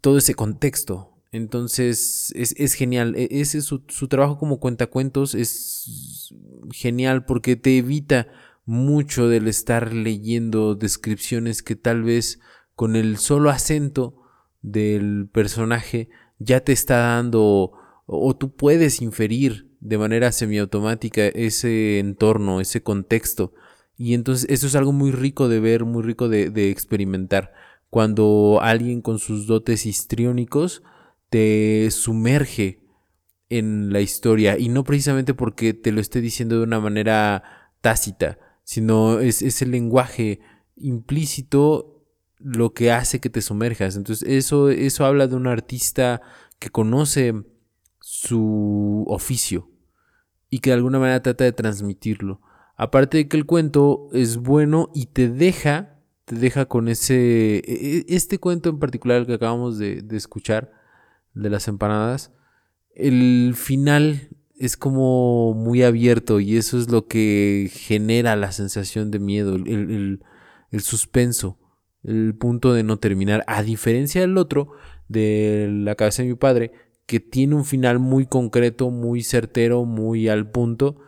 todo 0.00 0.18
ese 0.18 0.34
contexto. 0.34 1.10
Entonces 1.32 2.32
es, 2.34 2.74
genial. 2.74 3.14
E, 3.16 3.28
ese 3.30 3.60
su, 3.60 3.82
su 3.88 4.08
trabajo 4.08 4.38
como 4.38 4.58
cuentacuentos 4.58 5.34
es 5.34 6.34
genial 6.72 7.24
porque 7.24 7.56
te 7.56 7.78
evita 7.78 8.28
mucho 8.70 9.28
del 9.28 9.48
estar 9.48 9.92
leyendo 9.92 10.76
descripciones 10.76 11.64
que 11.64 11.74
tal 11.74 12.04
vez 12.04 12.38
con 12.76 12.94
el 12.94 13.18
solo 13.18 13.50
acento 13.50 14.22
del 14.62 15.28
personaje 15.32 16.08
ya 16.38 16.60
te 16.60 16.70
está 16.70 16.98
dando 16.98 17.72
o 18.06 18.36
tú 18.36 18.54
puedes 18.54 19.02
inferir 19.02 19.72
de 19.80 19.98
manera 19.98 20.30
semiautomática 20.30 21.26
ese 21.26 21.98
entorno, 21.98 22.60
ese 22.60 22.80
contexto. 22.80 23.54
Y 23.96 24.14
entonces 24.14 24.48
eso 24.48 24.68
es 24.68 24.76
algo 24.76 24.92
muy 24.92 25.10
rico 25.10 25.48
de 25.48 25.58
ver, 25.58 25.84
muy 25.84 26.04
rico 26.04 26.28
de, 26.28 26.70
experimentar. 26.70 27.52
Cuando 27.88 28.60
alguien 28.62 29.02
con 29.02 29.18
sus 29.18 29.48
dotes 29.48 29.84
histriónicos 29.84 30.84
te 31.28 31.90
sumerge 31.90 32.84
en 33.48 33.92
la 33.92 34.00
historia 34.00 34.56
y 34.56 34.68
no 34.68 34.84
precisamente 34.84 35.34
porque 35.34 35.74
te 35.74 35.90
lo 35.90 36.00
esté 36.00 36.20
diciendo 36.20 36.56
de 36.56 36.62
una 36.62 36.78
manera 36.78 37.42
tácita, 37.80 38.38
sino 38.70 39.18
es 39.18 39.42
ese 39.42 39.66
lenguaje 39.66 40.38
implícito 40.76 42.04
lo 42.38 42.72
que 42.72 42.92
hace 42.92 43.18
que 43.18 43.28
te 43.28 43.42
sumerjas. 43.42 43.96
Entonces 43.96 44.28
eso, 44.28 44.70
eso 44.70 45.04
habla 45.04 45.26
de 45.26 45.34
un 45.34 45.48
artista 45.48 46.22
que 46.60 46.70
conoce 46.70 47.34
su 47.98 49.04
oficio 49.08 49.68
y 50.50 50.60
que 50.60 50.70
de 50.70 50.74
alguna 50.74 51.00
manera 51.00 51.20
trata 51.20 51.42
de 51.42 51.50
transmitirlo. 51.50 52.42
Aparte 52.76 53.16
de 53.16 53.26
que 53.26 53.36
el 53.36 53.44
cuento 53.44 54.08
es 54.12 54.36
bueno 54.36 54.92
y 54.94 55.06
te 55.06 55.28
deja, 55.28 55.98
te 56.24 56.36
deja 56.36 56.66
con 56.66 56.86
ese, 56.86 57.56
e, 57.56 57.62
e, 57.66 58.04
este 58.06 58.38
cuento 58.38 58.68
en 58.68 58.78
particular 58.78 59.26
que 59.26 59.34
acabamos 59.34 59.78
de, 59.78 60.06
escuchar, 60.12 60.70
de 61.34 61.50
las 61.50 61.66
empanadas, 61.66 62.30
el 62.94 63.54
final 63.56 64.28
es 64.60 64.76
como 64.76 65.54
muy 65.54 65.82
abierto 65.82 66.38
y 66.38 66.58
eso 66.58 66.78
es 66.78 66.90
lo 66.90 67.06
que 67.06 67.70
genera 67.72 68.36
la 68.36 68.52
sensación 68.52 69.10
de 69.10 69.18
miedo, 69.18 69.56
el, 69.56 70.20
el, 70.70 70.80
suspenso, 70.82 71.58
el 72.04 72.34
punto 72.34 72.74
de 72.74 72.82
no 72.82 72.98
terminar, 72.98 73.42
a 73.46 73.62
diferencia 73.62 74.20
del 74.20 74.36
otro, 74.36 74.72
de 75.08 75.66
la 75.70 75.94
cabeza 75.94 76.22
de 76.22 76.28
mi 76.28 76.34
padre, 76.34 76.72
que 77.06 77.20
tiene 77.20 77.54
un 77.54 77.64
final 77.64 78.00
muy 78.00 78.26
concreto, 78.26 78.90
muy 78.90 79.22
certero, 79.22 79.86
muy 79.86 80.28
al 80.28 80.50
punto, 80.50 80.98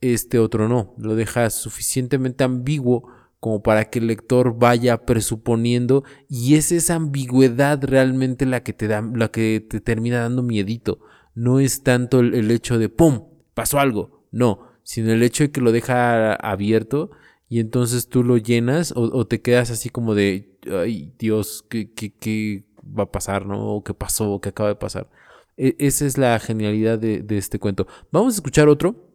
este 0.00 0.40
otro 0.40 0.68
no, 0.68 0.96
lo 0.98 1.14
deja 1.14 1.50
suficientemente 1.50 2.42
ambiguo 2.42 3.12
como 3.38 3.62
para 3.62 3.90
que 3.90 4.00
el 4.00 4.08
lector 4.08 4.58
vaya 4.58 5.06
presuponiendo 5.06 6.02
y 6.28 6.56
es 6.56 6.72
esa 6.72 6.96
ambigüedad 6.96 7.80
realmente 7.84 8.44
la 8.44 8.64
que 8.64 8.72
te 8.72 8.88
da, 8.88 9.08
la 9.14 9.28
que 9.28 9.64
te 9.66 9.80
termina 9.80 10.18
dando 10.18 10.42
miedito. 10.42 10.98
No 11.38 11.60
es 11.60 11.84
tanto 11.84 12.20
el, 12.20 12.50
hecho 12.50 12.78
de 12.78 12.88
¡pum! 12.88 13.28
pasó 13.54 13.78
algo, 13.78 14.26
no, 14.32 14.68
sino 14.82 15.12
el 15.12 15.22
hecho 15.22 15.44
de 15.44 15.52
que 15.52 15.60
lo 15.60 15.70
deja 15.70 16.34
abierto 16.34 17.10
y 17.48 17.60
entonces 17.60 18.08
tú 18.08 18.24
lo 18.24 18.38
llenas 18.38 18.92
o, 18.96 19.24
te 19.26 19.40
quedas 19.40 19.70
así 19.70 19.88
como 19.88 20.14
de 20.16 20.58
ay 20.70 21.14
Dios, 21.16 21.64
¿qué, 21.68 21.92
qué, 21.92 22.12
qué 22.12 22.64
va 22.82 23.04
a 23.04 23.12
pasar, 23.12 23.46
no? 23.46 23.76
¿O 23.76 23.84
qué 23.84 23.94
pasó? 23.94 24.32
¿O 24.32 24.40
qué 24.40 24.48
acaba 24.48 24.70
de 24.70 24.74
pasar? 24.74 25.08
E, 25.56 25.76
esa 25.78 26.06
es 26.06 26.18
la 26.18 26.38
genialidad 26.40 26.98
de, 26.98 27.24
este 27.38 27.60
cuento. 27.60 27.86
Vamos 28.10 28.34
a 28.34 28.36
escuchar 28.38 28.68
otro. 28.68 29.14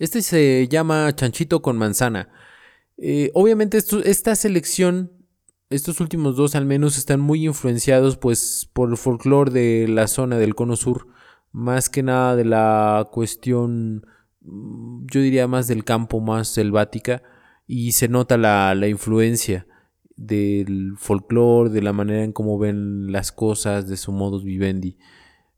Este 0.00 0.20
se 0.22 0.66
llama 0.68 1.14
Chanchito 1.14 1.62
con 1.62 1.78
manzana. 1.78 2.28
Eh, 2.96 3.30
obviamente 3.34 3.78
esta 4.04 4.34
selección, 4.34 5.12
estos 5.70 6.00
últimos 6.00 6.36
dos 6.36 6.54
al 6.54 6.64
menos, 6.64 6.96
están 6.96 7.20
muy 7.20 7.46
influenciados 7.46 8.16
pues 8.16 8.68
por 8.72 8.90
el 8.90 8.96
folclore 8.96 9.50
de 9.50 9.88
la 9.88 10.06
zona 10.08 10.38
del 10.38 10.54
cono 10.54 10.76
sur. 10.76 11.06
Más 11.52 11.88
que 11.90 12.02
nada 12.02 12.36
de 12.36 12.44
la 12.44 13.08
cuestión, 13.10 14.06
mm, 14.40 15.06
yo 15.10 15.20
diría 15.20 15.46
más 15.46 15.68
del 15.68 15.84
campo, 15.84 16.20
más 16.20 16.48
selvática. 16.48 17.22
Y 17.66 17.92
se 17.92 18.08
nota 18.08 18.38
la, 18.38 18.74
la 18.74 18.88
influencia 18.88 19.66
del 20.16 20.94
folclore, 20.96 21.70
de 21.70 21.82
la 21.82 21.92
manera 21.92 22.24
en 22.24 22.32
cómo 22.32 22.58
ven 22.58 23.12
las 23.12 23.30
cosas, 23.32 23.88
de 23.88 23.96
su 23.96 24.12
modus 24.12 24.44
vivendi. 24.44 24.96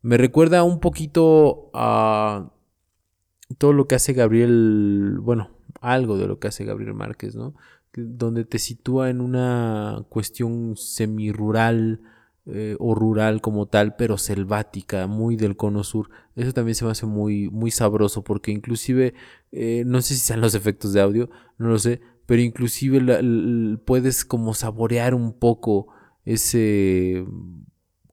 Me 0.03 0.17
recuerda 0.17 0.65
un 0.65 0.81
poquito 0.81 1.71
a 1.75 2.53
todo 3.59 3.73
lo 3.73 3.87
que 3.87 3.95
hace 3.95 4.13
Gabriel, 4.13 5.19
bueno, 5.21 5.51
algo 5.81 6.19
de 6.19 6.27
lo 6.27 6.39
que 6.39 6.49
hace 6.49 6.65
Gabriel 6.65 6.95
Márquez, 6.95 7.37
¿no? 7.37 7.55
Donde 7.95 8.45
te 8.45 8.59
sitúa 8.59 9.11
en 9.11 9.21
una 9.21 10.05
cuestión 10.09 10.77
semi-rural 10.77 12.01
eh, 12.47 12.75
o 12.79 12.95
rural 12.95 13.41
como 13.41 13.67
tal, 13.67 13.97
pero 13.97 14.17
selvática, 14.17 15.07
muy 15.07 15.37
del 15.37 15.57
cono 15.57 15.85
sur. 15.85 16.11
Eso 16.37 16.53
también 16.53 16.75
se 16.75 16.85
me 16.85 16.91
hace 16.91 17.07
muy, 17.07 17.51
muy 17.51 17.71
sabroso 17.71 18.25
porque 18.25 18.51
inclusive, 18.51 19.15
eh, 19.53 19.85
no 19.87 20.01
sé 20.03 20.15
si 20.15 20.21
sean 20.21 20.41
los 20.41 20.55
efectos 20.55 20.93
de 20.93 21.01
audio, 21.01 21.31
no 21.59 21.69
lo 21.69 21.79
sé, 21.79 22.01
pero 22.27 22.43
inclusive 22.43 23.79
puedes 23.85 24.25
como 24.25 24.55
saborear 24.55 25.15
un 25.15 25.33
poco 25.33 25.89
ese 26.25 27.25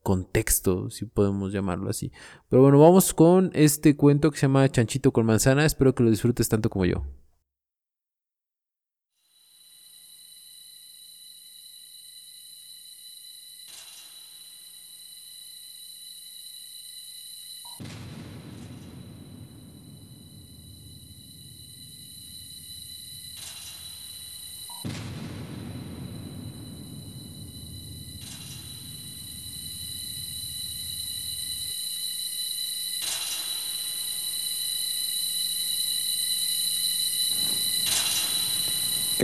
contexto, 0.02 0.90
si 0.90 1.06
podemos 1.06 1.52
llamarlo 1.52 1.90
así. 1.90 2.12
Pero 2.48 2.62
bueno, 2.62 2.78
vamos 2.78 3.14
con 3.14 3.50
este 3.54 3.96
cuento 3.96 4.30
que 4.30 4.38
se 4.38 4.42
llama 4.42 4.68
Chanchito 4.70 5.12
con 5.12 5.26
manzana. 5.26 5.64
Espero 5.64 5.94
que 5.94 6.02
lo 6.02 6.10
disfrutes 6.10 6.48
tanto 6.48 6.70
como 6.70 6.84
yo. 6.84 7.04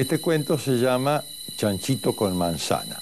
Este 0.04 0.20
cuento 0.20 0.58
se 0.58 0.72
llama 0.72 1.24
Chanchito 1.56 2.14
con 2.14 2.36
manzana 2.36 3.00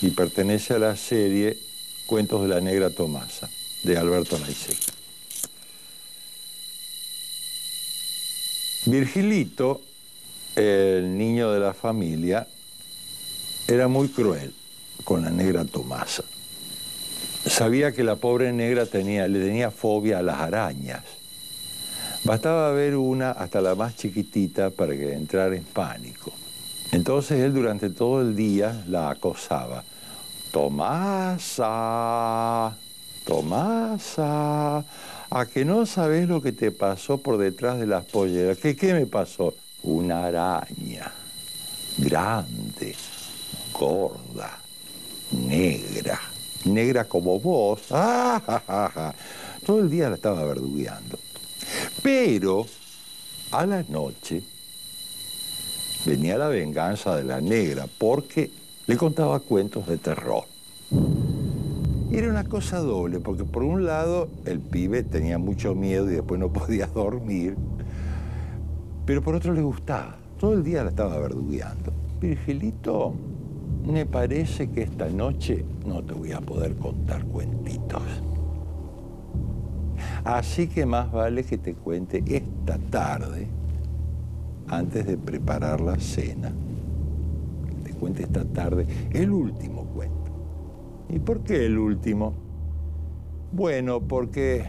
y 0.00 0.10
pertenece 0.10 0.74
a 0.74 0.78
la 0.78 0.94
serie 0.94 1.58
Cuentos 2.06 2.42
de 2.42 2.46
la 2.46 2.60
Negra 2.60 2.90
Tomasa 2.90 3.50
de 3.82 3.98
Alberto 3.98 4.38
Laiseca. 4.38 4.92
Virgilito, 8.86 9.82
el 10.54 11.18
niño 11.18 11.50
de 11.50 11.58
la 11.58 11.74
familia, 11.74 12.46
era 13.66 13.88
muy 13.88 14.06
cruel 14.06 14.54
con 15.02 15.22
la 15.22 15.30
negra 15.30 15.64
Tomasa. 15.64 16.22
Sabía 17.44 17.90
que 17.90 18.04
la 18.04 18.14
pobre 18.14 18.52
negra 18.52 18.86
tenía, 18.86 19.26
le 19.26 19.44
tenía 19.44 19.72
fobia 19.72 20.20
a 20.20 20.22
las 20.22 20.38
arañas 20.38 21.17
Bastaba 22.24 22.72
ver 22.72 22.96
una, 22.96 23.30
hasta 23.30 23.60
la 23.60 23.74
más 23.74 23.96
chiquitita, 23.96 24.70
para 24.70 24.94
que 24.94 25.12
entrara 25.12 25.54
en 25.56 25.64
pánico. 25.64 26.32
Entonces 26.90 27.40
él 27.40 27.52
durante 27.54 27.90
todo 27.90 28.22
el 28.22 28.34
día 28.34 28.82
la 28.88 29.10
acosaba. 29.10 29.84
Tomasa, 30.50 31.66
Tomasa, 33.24 34.78
a 35.30 35.46
que 35.46 35.64
no 35.64 35.84
sabes 35.86 36.26
lo 36.28 36.40
que 36.42 36.52
te 36.52 36.72
pasó 36.72 37.18
por 37.18 37.36
detrás 37.38 37.78
de 37.78 37.86
las 37.86 38.04
polleras. 38.06 38.58
¿Qué, 38.58 38.74
qué 38.74 38.94
me 38.94 39.06
pasó? 39.06 39.54
Una 39.82 40.24
araña, 40.24 41.12
grande, 41.98 42.96
gorda, 43.72 44.58
negra, 45.30 46.18
negra 46.64 47.04
como 47.04 47.38
vos. 47.38 47.82
Todo 49.66 49.80
el 49.80 49.90
día 49.90 50.08
la 50.08 50.16
estaba 50.16 50.42
verdugueando. 50.44 51.18
Pero 52.10 52.64
a 53.50 53.66
la 53.66 53.82
noche 53.82 54.42
venía 56.06 56.38
la 56.38 56.48
venganza 56.48 57.14
de 57.14 57.22
la 57.22 57.42
negra 57.42 57.86
porque 57.98 58.50
le 58.86 58.96
contaba 58.96 59.40
cuentos 59.40 59.86
de 59.86 59.98
terror. 59.98 60.44
Era 62.10 62.30
una 62.30 62.44
cosa 62.44 62.78
doble, 62.78 63.20
porque 63.20 63.44
por 63.44 63.62
un 63.62 63.84
lado 63.84 64.30
el 64.46 64.58
pibe 64.58 65.02
tenía 65.02 65.36
mucho 65.36 65.74
miedo 65.74 66.10
y 66.10 66.14
después 66.14 66.40
no 66.40 66.50
podía 66.52 66.86
dormir, 66.86 67.56
pero 69.04 69.20
por 69.20 69.34
otro 69.34 69.52
le 69.52 69.60
gustaba. 69.60 70.16
Todo 70.40 70.54
el 70.54 70.64
día 70.64 70.84
la 70.84 70.88
estaba 70.88 71.18
verdugueando. 71.18 71.92
Virgilito, 72.22 73.12
me 73.86 74.06
parece 74.06 74.70
que 74.70 74.80
esta 74.84 75.10
noche 75.10 75.62
no 75.84 76.02
te 76.02 76.14
voy 76.14 76.32
a 76.32 76.40
poder 76.40 76.74
contar 76.76 77.22
cuentitos. 77.26 78.02
Así 80.24 80.68
que 80.68 80.86
más 80.86 81.10
vale 81.12 81.44
que 81.44 81.58
te 81.58 81.74
cuente 81.74 82.22
esta 82.26 82.78
tarde, 82.78 83.48
antes 84.68 85.06
de 85.06 85.16
preparar 85.16 85.80
la 85.80 85.98
cena, 85.98 86.52
que 87.66 87.90
te 87.90 87.98
cuente 87.98 88.22
esta 88.22 88.44
tarde 88.44 88.86
el 89.10 89.30
último 89.30 89.84
cuento. 89.86 90.16
¿Y 91.08 91.18
por 91.18 91.40
qué 91.40 91.66
el 91.66 91.78
último? 91.78 92.34
Bueno, 93.50 94.00
porque 94.00 94.64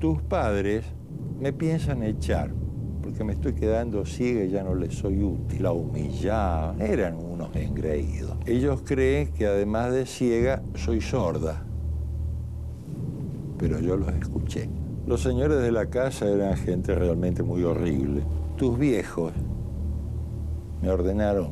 tus 0.00 0.20
padres 0.22 0.84
me 1.38 1.52
piensan 1.52 2.02
echar, 2.02 2.50
porque 3.02 3.22
me 3.22 3.34
estoy 3.34 3.52
quedando 3.52 4.04
ciega 4.04 4.44
y 4.44 4.50
ya 4.50 4.64
no 4.64 4.74
les 4.74 4.94
soy 4.94 5.22
útil. 5.22 5.62
La 5.62 5.72
humillaban, 5.72 6.80
eran 6.80 7.14
unos 7.14 7.54
engreídos. 7.54 8.36
Ellos 8.46 8.82
creen 8.84 9.32
que 9.32 9.46
además 9.46 9.92
de 9.92 10.06
ciega, 10.06 10.62
soy 10.74 11.00
sorda. 11.00 11.64
Pero 13.60 13.78
yo 13.78 13.96
los 13.96 14.08
escuché. 14.14 14.68
Los 15.06 15.20
señores 15.20 15.60
de 15.60 15.70
la 15.70 15.86
casa 15.86 16.26
eran 16.26 16.56
gente 16.56 16.94
realmente 16.94 17.42
muy 17.42 17.62
horrible. 17.62 18.22
Tus 18.56 18.78
viejos 18.78 19.32
me 20.80 20.90
ordenaron 20.90 21.50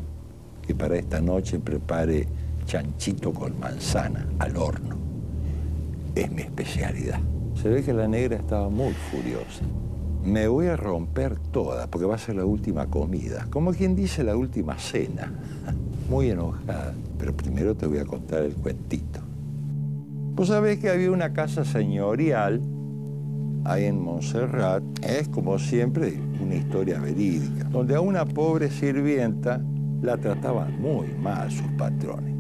que 0.67 0.75
para 0.75 0.97
esta 0.97 1.21
noche 1.21 1.59
prepare 1.59 2.27
chanchito 2.65 3.33
con 3.33 3.61
manzana 3.61 4.27
al 4.39 4.57
horno. 4.57 4.97
Es 6.15 6.33
mi 6.33 6.43
especialidad. 6.43 7.21
Se 7.55 7.69
ve 7.69 7.83
que 7.83 7.93
la 7.93 8.09
negra 8.09 8.37
estaba 8.37 8.71
muy 8.71 8.95
furiosa. 9.11 9.65
Me 10.25 10.49
voy 10.49 10.67
a 10.67 10.77
romper 10.77 11.39
toda 11.39 11.89
porque 11.89 12.07
va 12.07 12.15
a 12.15 12.19
ser 12.19 12.37
la 12.37 12.45
última 12.47 12.87
comida. 12.87 13.47
Como 13.51 13.73
quien 13.73 13.95
dice 13.95 14.25
la 14.25 14.37
última 14.37 14.79
cena. 14.79 15.33
Muy 16.11 16.31
enojada. 16.31 16.95
Pero 17.19 17.37
primero 17.37 17.75
te 17.75 17.87
voy 17.87 17.99
a 17.99 18.07
contar 18.07 18.43
el 18.43 18.55
cuentito. 18.55 19.18
Vos 20.39 20.47
sabés 20.47 20.79
que 20.79 20.89
había 20.89 21.11
una 21.11 21.33
casa 21.33 21.65
señorial 21.65 22.63
ahí 23.65 23.87
en 23.87 24.01
Montserrat. 24.01 24.85
Es 25.03 25.27
como 25.27 25.59
siempre 25.59 26.15
una 26.41 26.55
historia 26.55 27.01
verídica. 27.01 27.65
Donde 27.65 27.97
a 27.97 28.01
una 28.01 28.25
pobre 28.25 28.71
sirvienta 28.71 29.61
la 30.01 30.17
trataban 30.17 30.81
muy 30.81 31.09
mal 31.21 31.51
sus 31.51 31.67
patrones. 31.77 32.37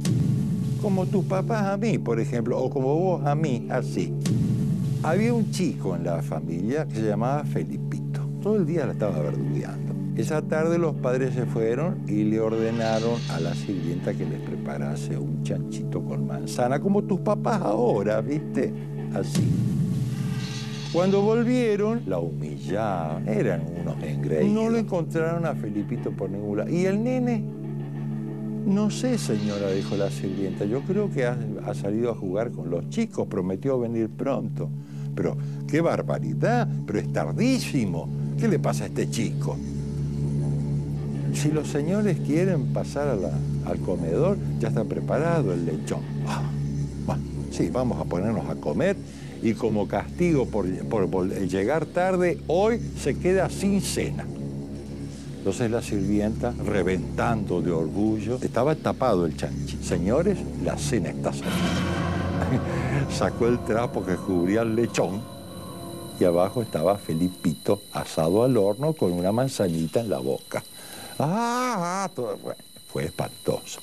Como 0.80 1.06
tus 1.06 1.24
papás 1.24 1.64
a 1.64 1.76
mí, 1.76 1.98
por 1.98 2.20
ejemplo, 2.20 2.62
o 2.62 2.70
como 2.70 2.94
vos 2.94 3.26
a 3.26 3.34
mí, 3.34 3.66
así. 3.68 4.14
Había 5.02 5.34
un 5.34 5.50
chico 5.50 5.96
en 5.96 6.04
la 6.04 6.22
familia 6.22 6.86
que 6.86 6.94
se 6.94 7.02
llamaba 7.02 7.42
Felipito. 7.42 8.20
Todo 8.40 8.58
el 8.58 8.66
día 8.66 8.86
la 8.86 8.92
estaba 8.92 9.18
verdugueando. 9.18 9.87
Esa 10.18 10.42
tarde 10.42 10.78
los 10.78 10.96
padres 10.96 11.32
se 11.32 11.46
fueron 11.46 12.00
y 12.08 12.24
le 12.24 12.40
ordenaron 12.40 13.20
a 13.30 13.38
la 13.38 13.54
sirvienta 13.54 14.12
que 14.12 14.26
les 14.26 14.40
preparase 14.40 15.16
un 15.16 15.44
chanchito 15.44 16.02
con 16.02 16.26
manzana, 16.26 16.80
como 16.80 17.04
tus 17.04 17.20
papás 17.20 17.62
ahora, 17.62 18.20
¿viste? 18.20 18.74
Así. 19.14 19.48
Cuando 20.92 21.22
volvieron, 21.22 22.02
la 22.06 22.18
humillaban. 22.18 23.28
Eran 23.28 23.62
unos 23.80 24.02
engreídos. 24.02 24.52
No 24.52 24.68
lo 24.68 24.78
encontraron 24.78 25.46
a 25.46 25.54
Felipito 25.54 26.10
por 26.10 26.28
ningún 26.28 26.58
lado. 26.58 26.70
¿Y 26.70 26.86
el 26.86 27.04
nene? 27.04 27.44
No 28.66 28.90
sé, 28.90 29.18
señora, 29.18 29.70
dijo 29.70 29.96
la 29.96 30.10
sirvienta. 30.10 30.64
Yo 30.64 30.80
creo 30.80 31.12
que 31.12 31.26
ha, 31.26 31.38
ha 31.64 31.74
salido 31.74 32.10
a 32.10 32.16
jugar 32.16 32.50
con 32.50 32.70
los 32.70 32.90
chicos. 32.90 33.28
Prometió 33.28 33.78
venir 33.78 34.08
pronto. 34.08 34.68
Pero, 35.14 35.36
qué 35.68 35.80
barbaridad. 35.80 36.66
Pero 36.88 36.98
es 36.98 37.12
tardísimo. 37.12 38.08
¿Qué 38.36 38.48
le 38.48 38.58
pasa 38.58 38.82
a 38.82 38.86
este 38.88 39.08
chico? 39.08 39.56
Si 41.32 41.50
los 41.52 41.68
señores 41.68 42.18
quieren 42.26 42.66
pasar 42.72 43.16
al 43.66 43.78
comedor, 43.80 44.36
ya 44.58 44.68
está 44.68 44.84
preparado 44.84 45.52
el 45.52 45.66
lechón. 45.66 46.00
Ah, 46.26 46.42
bueno, 47.06 47.22
sí, 47.50 47.70
vamos 47.70 48.00
a 48.00 48.04
ponernos 48.04 48.48
a 48.48 48.56
comer 48.56 48.96
y 49.42 49.52
como 49.54 49.86
castigo 49.86 50.46
por, 50.46 50.66
por 50.88 51.08
vol- 51.08 51.46
llegar 51.48 51.86
tarde, 51.86 52.38
hoy 52.48 52.80
se 53.00 53.16
queda 53.16 53.48
sin 53.50 53.80
cena. 53.80 54.24
Entonces 55.38 55.70
la 55.70 55.80
sirvienta, 55.80 56.52
reventando 56.66 57.62
de 57.62 57.70
orgullo, 57.70 58.38
estaba 58.42 58.74
tapado 58.74 59.24
el 59.24 59.36
chanchi. 59.36 59.78
Señores, 59.82 60.38
la 60.64 60.76
cena 60.76 61.10
está 61.10 61.32
servida. 61.32 61.54
Sacó 63.16 63.46
el 63.46 63.58
trapo 63.60 64.04
que 64.04 64.16
cubría 64.16 64.62
el 64.62 64.74
lechón 64.74 65.20
y 66.18 66.24
abajo 66.24 66.62
estaba 66.62 66.98
Felipito 66.98 67.80
asado 67.92 68.42
al 68.42 68.56
horno 68.56 68.92
con 68.92 69.12
una 69.12 69.30
manzanita 69.30 70.00
en 70.00 70.10
la 70.10 70.18
boca. 70.18 70.64
Ah, 71.18 72.04
ah, 72.04 72.10
todo, 72.14 72.36
bueno, 72.36 72.60
fue 72.92 73.06
espantoso. 73.06 73.80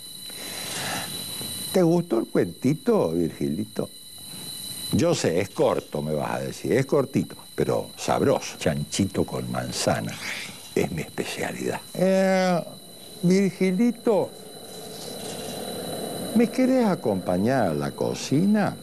¿Te 1.74 1.84
gustó 1.84 2.20
el 2.20 2.28
cuentito, 2.28 3.12
Virgilito? 3.12 3.90
Yo 4.94 5.14
sé, 5.14 5.42
es 5.42 5.50
corto, 5.50 6.02
me 6.02 6.14
vas 6.14 6.36
a 6.36 6.40
decir, 6.40 6.72
es 6.72 6.86
cortito, 6.86 7.36
pero 7.54 7.90
sabroso. 7.98 8.58
Chanchito 8.58 9.26
con 9.26 9.52
manzana 9.52 10.14
es 10.74 10.90
mi 10.92 11.02
especialidad. 11.02 11.82
Eh, 11.94 12.64
Virgilito, 13.24 14.30
¿me 16.36 16.48
querés 16.48 16.86
acompañar 16.86 17.68
a 17.68 17.74
la 17.74 17.92
cocina? 17.92 18.78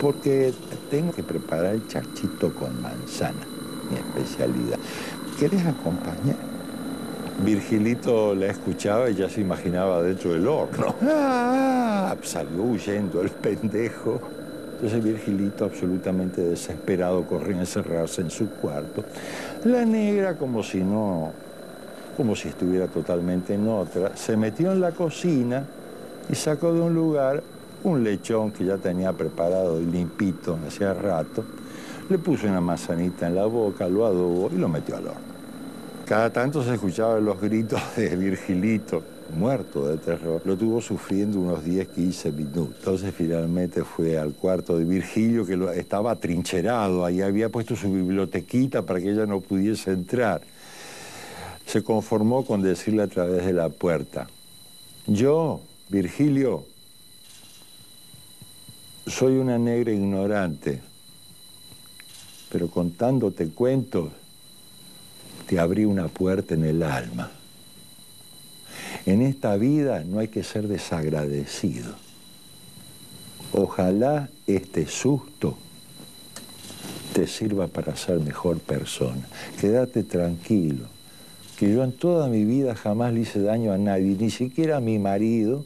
Porque 0.00 0.52
tengo 0.90 1.12
que 1.12 1.22
preparar 1.22 1.74
el 1.74 1.86
chanchito 1.86 2.52
con 2.52 2.82
manzana, 2.82 3.46
mi 3.90 3.96
especialidad. 3.96 4.78
¿Querés 5.38 5.64
acompañar? 5.64 6.57
Virgilito 7.44 8.34
la 8.34 8.46
escuchaba 8.46 9.08
y 9.10 9.14
ya 9.14 9.28
se 9.28 9.40
imaginaba 9.40 10.02
dentro 10.02 10.32
del 10.32 10.46
horno. 10.46 10.94
¡Ah! 11.02 12.16
Salió 12.22 12.62
huyendo 12.62 13.22
el 13.22 13.30
pendejo. 13.30 14.20
Entonces 14.74 15.02
Virgilito, 15.02 15.64
absolutamente 15.64 16.40
desesperado, 16.40 17.24
corrió 17.24 17.56
a 17.56 17.60
encerrarse 17.60 18.22
en 18.22 18.30
su 18.30 18.50
cuarto. 18.50 19.04
La 19.64 19.84
negra, 19.84 20.36
como 20.36 20.62
si 20.62 20.82
no, 20.82 21.32
como 22.16 22.34
si 22.34 22.48
estuviera 22.48 22.86
totalmente 22.86 23.54
en 23.54 23.68
otra, 23.68 24.16
se 24.16 24.36
metió 24.36 24.72
en 24.72 24.80
la 24.80 24.92
cocina 24.92 25.64
y 26.30 26.34
sacó 26.34 26.72
de 26.72 26.80
un 26.80 26.94
lugar 26.94 27.42
un 27.84 28.02
lechón 28.02 28.50
que 28.50 28.64
ya 28.64 28.76
tenía 28.76 29.12
preparado 29.12 29.80
y 29.80 29.86
limpito 29.86 30.58
hacía 30.66 30.92
rato. 30.94 31.44
Le 32.08 32.18
puso 32.18 32.46
una 32.46 32.60
manzanita 32.60 33.26
en 33.26 33.34
la 33.34 33.46
boca, 33.46 33.88
lo 33.88 34.06
adobó 34.06 34.50
y 34.52 34.58
lo 34.58 34.68
metió 34.68 34.96
al 34.96 35.06
horno. 35.06 35.37
Cada 36.08 36.32
tanto 36.32 36.64
se 36.64 36.72
escuchaban 36.72 37.22
los 37.22 37.38
gritos 37.38 37.82
de 37.94 38.16
Virgilito, 38.16 39.04
muerto 39.36 39.88
de 39.88 39.98
terror. 39.98 40.40
Lo 40.46 40.56
tuvo 40.56 40.80
sufriendo 40.80 41.38
unos 41.38 41.62
10, 41.62 41.86
15 41.88 42.32
minutos. 42.32 42.76
Entonces 42.78 43.14
finalmente 43.14 43.84
fue 43.84 44.16
al 44.16 44.32
cuarto 44.32 44.78
de 44.78 44.86
Virgilio, 44.86 45.44
que 45.44 45.58
estaba 45.78 46.16
trincherado. 46.16 47.04
Ahí 47.04 47.20
había 47.20 47.50
puesto 47.50 47.76
su 47.76 47.92
bibliotequita 47.92 48.80
para 48.86 49.00
que 49.00 49.10
ella 49.10 49.26
no 49.26 49.42
pudiese 49.42 49.90
entrar. 49.90 50.40
Se 51.66 51.82
conformó 51.82 52.46
con 52.46 52.62
decirle 52.62 53.02
a 53.02 53.08
través 53.08 53.44
de 53.44 53.52
la 53.52 53.68
puerta, 53.68 54.28
yo, 55.06 55.60
Virgilio, 55.90 56.64
soy 59.06 59.36
una 59.36 59.58
negra 59.58 59.92
ignorante, 59.92 60.80
pero 62.50 62.68
contándote 62.68 63.50
cuentos, 63.50 64.08
te 65.48 65.58
abrí 65.58 65.86
una 65.86 66.08
puerta 66.08 66.54
en 66.54 66.64
el 66.64 66.82
alma. 66.82 67.30
En 69.06 69.22
esta 69.22 69.56
vida 69.56 70.04
no 70.04 70.18
hay 70.18 70.28
que 70.28 70.44
ser 70.44 70.68
desagradecido. 70.68 71.94
Ojalá 73.52 74.28
este 74.46 74.86
susto 74.86 75.56
te 77.14 77.26
sirva 77.26 77.66
para 77.66 77.96
ser 77.96 78.20
mejor 78.20 78.58
persona. 78.58 79.26
Quédate 79.58 80.02
tranquilo, 80.02 80.84
que 81.58 81.72
yo 81.72 81.82
en 81.82 81.92
toda 81.92 82.28
mi 82.28 82.44
vida 82.44 82.74
jamás 82.74 83.14
le 83.14 83.20
hice 83.20 83.40
daño 83.40 83.72
a 83.72 83.78
nadie, 83.78 84.16
ni 84.20 84.30
siquiera 84.30 84.76
a 84.76 84.80
mi 84.80 84.98
marido, 84.98 85.64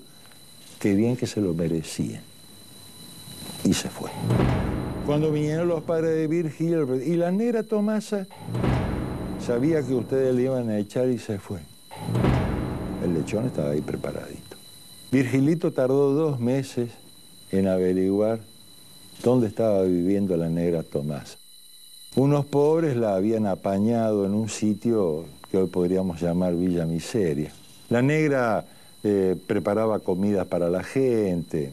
qué 0.79 0.95
bien 0.95 1.17
que 1.17 1.27
se 1.27 1.41
lo 1.41 1.55
merecía. 1.55 2.23
Y 3.65 3.75
se 3.75 3.89
fue. 3.89 4.11
Cuando 5.07 5.33
vinieron 5.33 5.67
los 5.67 5.83
padres 5.83 6.15
de 6.15 6.29
Virgilio 6.29 7.03
y 7.03 7.17
la 7.17 7.33
negra 7.33 7.65
Tomasa, 7.65 8.29
sabía 9.43 9.83
que 9.83 9.95
ustedes 9.95 10.35
le 10.35 10.43
iban 10.43 10.71
a 10.71 10.79
echar 10.79 11.09
y 11.09 11.19
se 11.19 11.39
fue. 11.39 11.59
El 13.05 13.15
lechón 13.15 13.47
estaba 13.47 13.71
ahí 13.71 13.81
preparadito. 13.81 14.57
Virgilito 15.11 15.73
tardó 15.73 16.13
dos 16.13 16.41
meses 16.41 16.91
en 17.51 17.67
averiguar 17.67 18.41
dónde 19.23 19.49
estaba 19.49 19.83
viviendo 19.83 20.37
la 20.37 20.49
negra 20.49 20.83
Tomasa. 20.83 21.37
Unos 22.15 22.45
pobres 22.45 22.97
la 22.97 23.17
habían 23.17 23.47
apañado 23.47 24.27
en 24.27 24.35
un 24.35 24.49
sitio 24.49 25.25
que 25.51 25.59
hoy 25.59 25.67
podríamos 25.67 26.21
llamar 26.21 26.55
Villa 26.55 26.87
Miseria. 26.87 27.53
La 27.89 28.01
negra 28.01 28.65
eh, 29.03 29.37
preparaba 29.47 29.99
comida 29.99 30.45
para 30.45 30.71
la 30.71 30.85
gente 30.85 31.73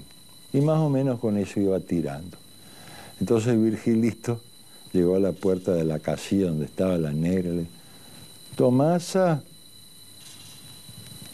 y 0.52 0.62
más 0.62 0.80
o 0.80 0.90
menos 0.90 1.20
con 1.20 1.38
eso 1.38 1.60
iba 1.60 1.80
tirando. 1.80 2.38
Entonces 3.20 3.62
Virgilito 3.62 4.42
llegó 4.94 5.16
a 5.16 5.20
la 5.20 5.32
puerta 5.32 5.74
de 5.74 5.84
la 5.84 6.00
casilla 6.00 6.48
donde 6.48 6.66
estaba 6.66 6.98
la 6.98 7.12
negra 7.12 7.52
Tomasa, 8.60 9.42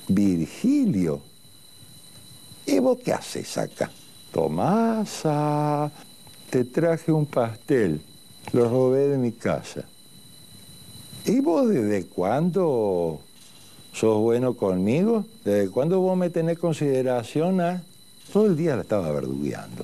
Virgilio, 0.08 1.22
¿y 2.68 2.78
vos 2.78 3.00
qué 3.04 3.14
haces 3.14 3.58
acá? 3.58 3.90
Tomasa, 4.32 5.92
te 6.52 6.66
traje 6.66 7.12
un 7.12 7.26
pastel, 7.26 8.00
lo 8.54 8.70
robé 8.70 9.08
de 9.08 9.18
mi 9.18 9.32
casa. 9.32 9.86
¿Y 11.26 11.40
vos 11.40 11.68
desde 11.68 12.06
cuándo 12.06 13.22
sos 13.92 14.20
bueno 14.20 14.54
conmigo? 14.54 15.26
¿Desde 15.44 15.72
cuándo 15.72 16.00
vos 16.02 16.16
me 16.16 16.30
tenés 16.30 16.60
consideración? 16.60 17.60
ah? 17.60 17.82
Todo 18.32 18.46
el 18.46 18.56
día 18.56 18.76
la 18.76 18.84
estaba 18.84 19.12
verdugueando. 19.12 19.84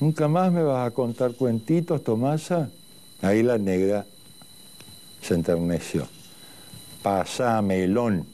¿Nunca 0.00 0.26
más 0.26 0.50
me 0.50 0.64
vas 0.64 0.84
a 0.84 0.90
contar 0.90 1.34
cuentitos, 1.34 2.02
Tomasa? 2.02 2.70
Ahí 3.22 3.42
la 3.42 3.58
negra 3.58 4.06
se 5.22 5.34
enterneció. 5.34 6.06
Pasá, 7.02 7.60
melón. 7.62 8.26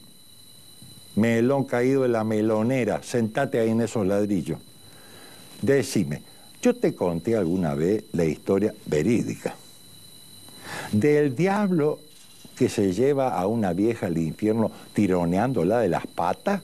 Melón 1.15 1.63
caído 1.65 2.03
de 2.03 2.09
la 2.09 2.23
melonera. 2.23 3.01
Sentate 3.03 3.59
ahí 3.59 3.69
en 3.69 3.81
esos 3.81 4.05
ladrillos. 4.05 4.59
Decime, 5.61 6.21
yo 6.61 6.75
te 6.75 6.93
conté 6.93 7.35
alguna 7.35 7.75
vez 7.75 8.03
la 8.13 8.25
historia 8.25 8.73
verídica 8.85 9.55
del 10.91 11.35
diablo 11.35 11.99
que 12.55 12.69
se 12.69 12.93
lleva 12.93 13.29
a 13.29 13.47
una 13.47 13.73
vieja 13.73 14.07
al 14.07 14.17
infierno 14.17 14.71
tironeándola 14.93 15.79
de 15.79 15.89
las 15.89 16.05
patas. 16.07 16.61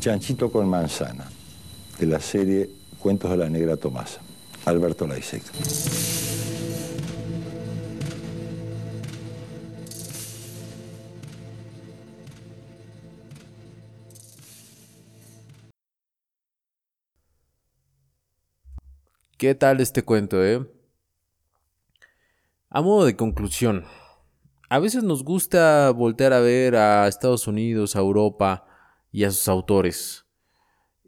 Chanchito 0.00 0.50
con 0.50 0.68
manzana, 0.68 1.24
de 1.98 2.06
la 2.06 2.20
serie 2.20 2.68
Cuentos 3.04 3.30
de 3.30 3.36
la 3.36 3.50
Negra 3.50 3.76
Tomasa, 3.76 4.22
Alberto 4.64 5.06
Laiseca. 5.06 5.52
¿Qué 19.36 19.54
tal 19.54 19.82
este 19.82 20.02
cuento, 20.02 20.42
eh? 20.42 20.66
A 22.70 22.80
modo 22.80 23.04
de 23.04 23.16
conclusión, 23.16 23.84
a 24.70 24.78
veces 24.78 25.04
nos 25.04 25.24
gusta 25.24 25.90
voltear 25.90 26.32
a 26.32 26.40
ver 26.40 26.74
a 26.76 27.06
Estados 27.06 27.46
Unidos, 27.48 27.96
a 27.96 27.98
Europa 27.98 28.66
y 29.12 29.24
a 29.24 29.30
sus 29.30 29.46
autores. 29.48 30.24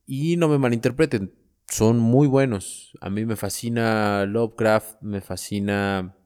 Y 0.05 0.37
no 0.37 0.49
me 0.49 0.59
malinterpreten, 0.59 1.46
son 1.69 1.99
muy 1.99 2.27
buenos. 2.27 2.97
A 3.01 3.11
mí 3.11 3.25
me 3.25 3.37
fascina 3.37 4.25
Lovecraft, 4.27 5.03
me 5.03 5.21
fascina 5.21 6.17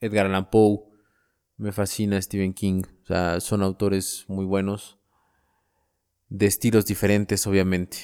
Edgar 0.00 0.26
Allan 0.26 0.50
Poe, 0.50 0.80
me 1.56 1.72
fascina 1.72 2.20
Stephen 2.20 2.54
King. 2.54 2.82
O 3.02 3.06
sea, 3.06 3.40
son 3.40 3.62
autores 3.62 4.24
muy 4.28 4.44
buenos, 4.44 4.98
de 6.28 6.46
estilos 6.46 6.86
diferentes, 6.86 7.46
obviamente. 7.46 7.98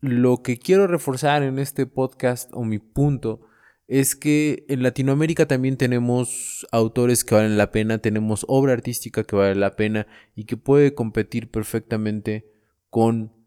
Lo 0.00 0.42
que 0.42 0.58
quiero 0.58 0.86
reforzar 0.86 1.42
en 1.42 1.58
este 1.58 1.86
podcast, 1.86 2.50
o 2.54 2.64
mi 2.64 2.78
punto, 2.78 3.42
es 3.86 4.16
que 4.16 4.64
en 4.68 4.82
Latinoamérica 4.82 5.46
también 5.46 5.76
tenemos 5.76 6.66
autores 6.70 7.24
que 7.24 7.34
valen 7.34 7.58
la 7.58 7.70
pena, 7.70 7.98
tenemos 7.98 8.44
obra 8.48 8.72
artística 8.72 9.24
que 9.24 9.36
vale 9.36 9.56
la 9.56 9.76
pena 9.76 10.06
y 10.34 10.44
que 10.44 10.56
puede 10.56 10.94
competir 10.94 11.50
perfectamente 11.50 12.50
con 12.88 13.39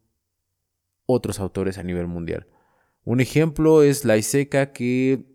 otros 1.06 1.40
autores 1.40 1.78
a 1.78 1.84
nivel 1.84 2.08
mundial. 2.08 2.48
Un 3.06 3.20
ejemplo 3.20 3.84
es 3.84 4.06
La 4.06 4.18
Iseca 4.18 4.72
que 4.72 5.26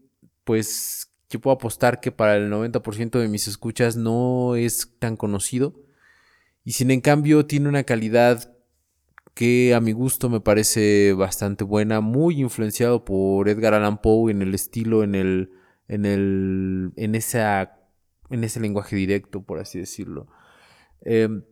pues 0.45 1.13
yo 1.29 1.41
puedo 1.41 1.55
apostar 1.55 2.01
que 2.01 2.11
para 2.11 2.37
el 2.37 2.51
90% 2.51 3.19
de 3.19 3.29
mis 3.29 3.49
escuchas 3.49 3.97
no 3.97 4.57
es 4.57 4.95
tan 4.99 5.17
conocido 5.17 5.75
y 6.65 6.73
sin 6.73 6.91
en 6.91 7.01
cambio 7.01 7.47
tiene 7.47 7.69
una 7.69 7.85
calidad 7.85 8.55
que 9.35 9.73
a 9.73 9.81
mi 9.81 9.93
gusto 9.93 10.29
me 10.29 10.41
parece 10.41 11.13
bastante 11.13 11.63
buena, 11.63 12.01
muy 12.01 12.41
influenciado 12.41 13.05
por 13.05 13.49
Edgar 13.49 13.73
Allan 13.73 14.03
Poe 14.03 14.33
en 14.33 14.43
el 14.43 14.53
estilo, 14.53 15.05
en 15.05 15.15
el, 15.15 15.53
en 15.87 16.05
el, 16.05 16.93
en 16.97 17.15
esa, 17.15 17.79
en 18.31 18.43
ese 18.43 18.59
lenguaje 18.59 18.97
directo, 18.97 19.43
por 19.45 19.61
así 19.61 19.79
decirlo. 19.79 20.27
Em, 21.03 21.45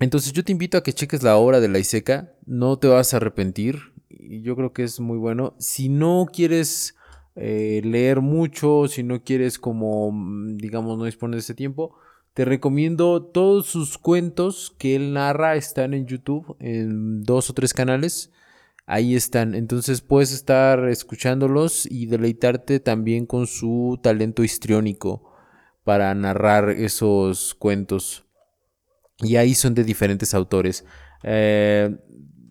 entonces 0.00 0.32
yo 0.32 0.44
te 0.44 0.52
invito 0.52 0.78
a 0.78 0.82
que 0.82 0.92
cheques 0.92 1.22
la 1.22 1.36
obra 1.36 1.60
de 1.60 1.68
la 1.68 1.78
Iseca, 1.78 2.32
no 2.46 2.78
te 2.78 2.88
vas 2.88 3.12
a 3.12 3.18
arrepentir, 3.18 3.92
y 4.08 4.42
yo 4.42 4.56
creo 4.56 4.72
que 4.72 4.82
es 4.84 5.00
muy 5.00 5.18
bueno. 5.18 5.54
Si 5.58 5.88
no 5.88 6.26
quieres 6.32 6.96
eh, 7.36 7.80
leer 7.84 8.20
mucho, 8.20 8.88
si 8.88 9.02
no 9.02 9.22
quieres 9.22 9.58
como, 9.58 10.10
mm, 10.12 10.56
digamos, 10.56 10.98
no 10.98 11.04
dispones 11.04 11.36
de 11.36 11.40
ese 11.40 11.54
tiempo, 11.54 11.94
te 12.34 12.44
recomiendo 12.44 13.22
todos 13.22 13.66
sus 13.66 13.98
cuentos 13.98 14.74
que 14.78 14.96
él 14.96 15.12
narra, 15.12 15.56
están 15.56 15.94
en 15.94 16.06
YouTube, 16.06 16.56
en 16.60 17.22
dos 17.22 17.50
o 17.50 17.54
tres 17.54 17.74
canales. 17.74 18.30
Ahí 18.86 19.14
están. 19.14 19.54
Entonces 19.54 20.00
puedes 20.00 20.32
estar 20.32 20.88
escuchándolos 20.88 21.86
y 21.90 22.06
deleitarte 22.06 22.80
también 22.80 23.26
con 23.26 23.46
su 23.46 23.98
talento 24.02 24.42
histriónico 24.44 25.32
para 25.84 26.14
narrar 26.14 26.70
esos 26.70 27.54
cuentos. 27.54 28.24
Y 29.20 29.36
ahí 29.36 29.54
son 29.54 29.74
de 29.74 29.84
diferentes 29.84 30.34
autores. 30.34 30.84
Eh, 31.22 31.94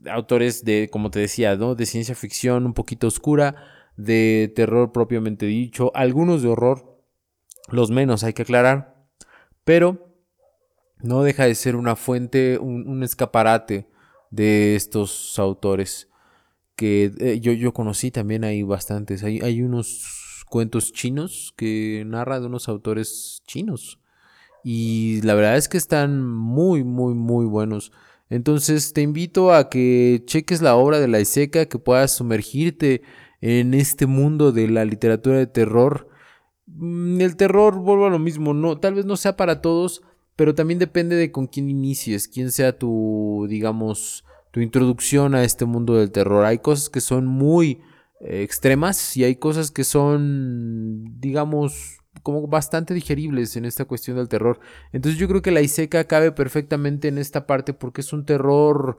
autores 0.10 0.64
de, 0.64 0.90
como 0.92 1.12
te 1.12 1.20
decía, 1.20 1.56
¿no? 1.56 1.76
de 1.76 1.86
ciencia 1.86 2.16
ficción 2.16 2.66
un 2.66 2.74
poquito 2.74 3.08
oscura, 3.08 3.56
de 3.98 4.52
terror 4.56 4.92
propiamente 4.92 5.46
dicho, 5.46 5.92
algunos 5.94 6.42
de 6.42 6.50
horror, 6.50 7.02
los 7.70 7.92
menos 7.92 8.24
hay 8.24 8.34
que 8.34 8.44
aclarar 8.44 9.00
pero 9.70 10.16
no 10.98 11.22
deja 11.22 11.46
de 11.46 11.54
ser 11.54 11.76
una 11.76 11.96
fuente, 11.96 12.58
un, 12.58 13.04
escaparate 13.04 13.88
de 14.32 14.76
estos 14.76 15.38
autores 15.38 16.10
que 16.76 17.12
eh, 17.20 17.40
yo, 17.40 17.52
yo 17.52 17.72
conocí 17.72 18.10
también 18.10 18.44
hay 18.44 18.64
bastantes. 18.64 19.24
Hay, 19.24 19.42
hay 19.42 19.62
unos 19.62 20.44
cuentos 20.50 20.92
chinos 20.92 21.54
que 21.56 22.04
narra 22.08 22.40
de 22.40 22.48
unos 22.48 22.68
autores 22.68 23.44
chinos. 23.46 24.00
Y 24.64 25.22
la 25.22 25.34
verdad 25.36 25.58
es 25.58 25.70
que 25.70 25.78
están 25.78 26.26
muy, 26.26 26.84
muy, 26.84 27.14
muy 27.14 27.46
buenos. 27.46 27.92
Entonces 28.30 28.94
te 28.94 29.02
invito 29.02 29.54
a 29.54 29.70
que 29.70 30.24
cheques 30.26 30.62
la 30.62 30.76
obra 30.76 31.00
de 31.00 31.08
la 31.08 31.20
Iseca, 31.20 31.66
que 31.66 31.80
puedas 31.80 32.12
sumergirte 32.12 33.02
en 33.42 33.74
este 33.74 34.06
mundo 34.06 34.52
de 34.52 34.68
la 34.68 34.86
literatura 34.86 35.38
de 35.38 35.48
terror 35.48 36.10
Mm, 36.76 37.22
el 37.22 37.36
terror, 37.36 37.76
vuelvo 37.80 38.06
a 38.06 38.10
lo 38.10 38.20
mismo, 38.20 38.54
no, 38.54 38.80
tal 38.80 38.94
vez 38.94 39.06
no 39.06 39.18
sea 39.18 39.36
para 39.36 39.62
todos, 39.62 40.02
pero 40.36 40.56
también 40.56 40.80
depende 40.80 41.16
de 41.16 41.32
con 41.32 41.48
quién 41.48 41.70
inicies, 41.70 42.28
quién 42.28 42.52
sea 42.52 42.78
tu, 42.78 43.48
digamos, 43.50 44.24
tu 44.52 44.62
introducción 44.62 45.36
a 45.36 45.44
este 45.44 45.66
mundo 45.66 45.96
del 45.96 46.12
terror. 46.12 46.46
Hay 46.46 46.60
cosas 46.60 46.90
que 46.90 47.02
son 47.02 47.26
muy 47.28 47.82
eh, 48.22 48.44
extremas 48.44 49.18
y 49.18 49.24
hay 49.24 49.36
cosas 49.36 49.72
que 49.72 49.84
son, 49.84 51.20
digamos, 51.20 51.98
como 52.24 52.48
bastante 52.48 52.94
digeribles 52.94 53.56
en 53.56 53.66
esta 53.66 53.86
cuestión 53.86 54.18
del 54.18 54.30
terror. 54.30 54.60
Entonces 54.92 55.20
yo 55.20 55.28
creo 55.28 55.42
que 55.42 55.52
la 55.52 55.62
Iseca 55.62 56.06
cabe 56.06 56.32
perfectamente 56.32 57.08
en 57.08 57.18
esta 57.18 57.48
parte 57.48 57.74
porque 57.74 58.02
es 58.02 58.14
un 58.14 58.26
terror 58.26 58.98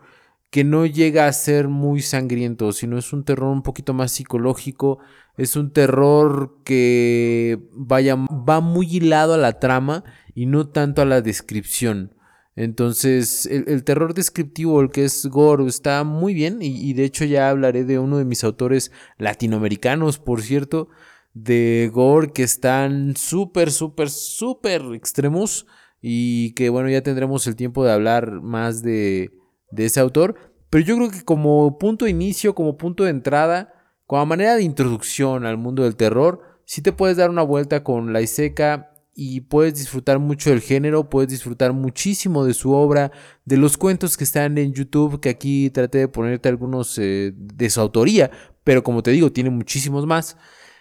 que 0.50 0.64
no 0.64 0.84
llega 0.84 1.26
a 1.26 1.32
ser 1.32 1.68
muy 1.68 2.02
sangriento, 2.02 2.72
sino 2.72 2.98
es 2.98 3.12
un 3.12 3.24
terror 3.24 3.50
un 3.50 3.62
poquito 3.62 3.94
más 3.94 4.10
psicológico, 4.12 4.98
es 5.36 5.56
un 5.56 5.72
terror 5.72 6.58
que 6.64 7.60
vaya, 7.72 8.16
va 8.16 8.60
muy 8.60 8.86
hilado 8.96 9.34
a 9.34 9.38
la 9.38 9.60
trama 9.60 10.04
y 10.34 10.46
no 10.46 10.68
tanto 10.68 11.02
a 11.02 11.04
la 11.04 11.22
descripción. 11.22 12.14
Entonces, 12.56 13.46
el, 13.46 13.84
terror 13.84 14.12
descriptivo, 14.12 14.80
el 14.80 14.90
que 14.90 15.04
es 15.04 15.24
gore, 15.26 15.66
está 15.66 16.02
muy 16.02 16.34
bien 16.34 16.60
y, 16.60 16.90
y, 16.90 16.94
de 16.94 17.04
hecho 17.04 17.24
ya 17.24 17.48
hablaré 17.48 17.84
de 17.84 17.98
uno 17.98 18.18
de 18.18 18.24
mis 18.24 18.42
autores 18.42 18.90
latinoamericanos, 19.18 20.18
por 20.18 20.42
cierto, 20.42 20.88
de 21.34 21.90
gore 21.92 22.32
que 22.32 22.42
están 22.42 23.16
súper, 23.16 23.70
súper, 23.70 24.10
súper 24.10 24.82
extremos 24.94 25.66
y 26.00 26.52
que 26.54 26.70
bueno, 26.70 26.88
ya 26.88 27.02
tendremos 27.02 27.46
el 27.46 27.56
tiempo 27.56 27.84
de 27.84 27.92
hablar 27.92 28.40
más 28.40 28.82
de, 28.82 29.32
de 29.70 29.86
ese 29.86 30.00
autor. 30.00 30.34
Pero 30.70 30.84
yo 30.84 30.96
creo 30.96 31.10
que 31.10 31.24
como 31.24 31.78
punto 31.78 32.04
de 32.04 32.12
inicio, 32.12 32.54
como 32.54 32.76
punto 32.76 33.04
de 33.04 33.10
entrada, 33.10 33.74
como 34.06 34.24
manera 34.26 34.56
de 34.56 34.62
introducción 34.62 35.44
al 35.46 35.56
mundo 35.56 35.82
del 35.82 35.96
terror, 35.96 36.40
sí 36.64 36.82
te 36.82 36.92
puedes 36.92 37.16
dar 37.16 37.30
una 37.30 37.42
vuelta 37.42 37.82
con 37.82 38.12
La 38.12 38.20
Iseca 38.20 38.90
y 39.14 39.42
puedes 39.42 39.74
disfrutar 39.74 40.18
mucho 40.18 40.50
del 40.50 40.60
género, 40.60 41.10
puedes 41.10 41.30
disfrutar 41.30 41.72
muchísimo 41.72 42.44
de 42.44 42.54
su 42.54 42.72
obra, 42.72 43.10
de 43.44 43.56
los 43.56 43.76
cuentos 43.76 44.16
que 44.16 44.24
están 44.24 44.56
en 44.56 44.72
YouTube, 44.72 45.20
que 45.20 45.28
aquí 45.28 45.70
traté 45.70 45.98
de 45.98 46.08
ponerte 46.08 46.48
algunos 46.48 46.96
eh, 46.98 47.32
de 47.34 47.70
su 47.70 47.80
autoría, 47.80 48.30
pero 48.64 48.82
como 48.82 49.02
te 49.02 49.10
digo, 49.10 49.32
tiene 49.32 49.50
muchísimos 49.50 50.06
más. 50.06 50.36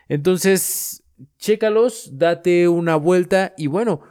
Entonces, 0.10 1.04
chécalos, 1.38 2.10
date 2.18 2.68
una 2.68 2.96
vuelta 2.96 3.54
y 3.58 3.68
bueno, 3.68 4.02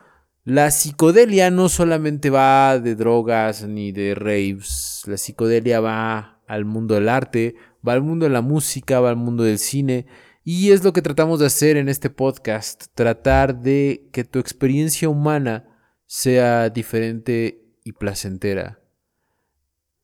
la 0.45 0.71
psicodelia 0.71 1.51
no 1.51 1.69
solamente 1.69 2.31
va 2.31 2.79
de 2.79 2.95
drogas 2.95 3.65
ni 3.67 3.93
de 3.93 4.15
raves, 4.15 5.03
la 5.07 5.19
psicodelia 5.19 5.81
va 5.81 6.41
al 6.47 6.65
mundo 6.65 6.95
del 6.95 7.11
arte, 7.11 7.57
va 7.87 7.93
al 7.93 8.03
mundo 8.03 8.25
de 8.25 8.31
la 8.31 8.41
música, 8.41 9.01
va 9.01 9.11
al 9.11 9.17
mundo 9.17 9.45
del 9.45 9.59
cine. 9.59 10.07
Y 10.45 10.71
es 10.71 10.83
lo 10.83 10.95
que 10.95 11.03
tratamos 11.03 11.41
de 11.41 11.47
hacer 11.47 11.77
en 11.77 11.91
este 11.91 12.09
podcast, 12.09 12.87
tratar 12.95 13.61
de 13.61 14.09
que 14.13 14.25
tu 14.25 14.39
experiencia 14.39 15.11
humana 15.11 15.69
sea 16.07 16.71
diferente 16.71 17.67
y 17.85 17.93
placentera. 17.93 18.81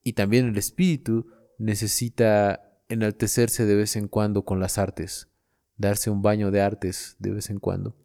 Y 0.03 0.13
también 0.13 0.49
el 0.49 0.59
espíritu 0.59 1.27
necesita 1.59 2.79
enaltecerse 2.91 3.65
de 3.65 3.77
vez 3.77 3.97
en 3.97 4.09
cuando 4.09 4.45
con 4.45 4.61
las 4.61 4.77
artes, 4.77 5.31
darse 5.77 6.11
un 6.11 6.23
baño 6.23 6.51
de 6.51 6.61
artes 6.61 7.17
de 7.19 7.31
vez 7.33 7.51
en 7.51 7.59
cuando. 7.59 7.97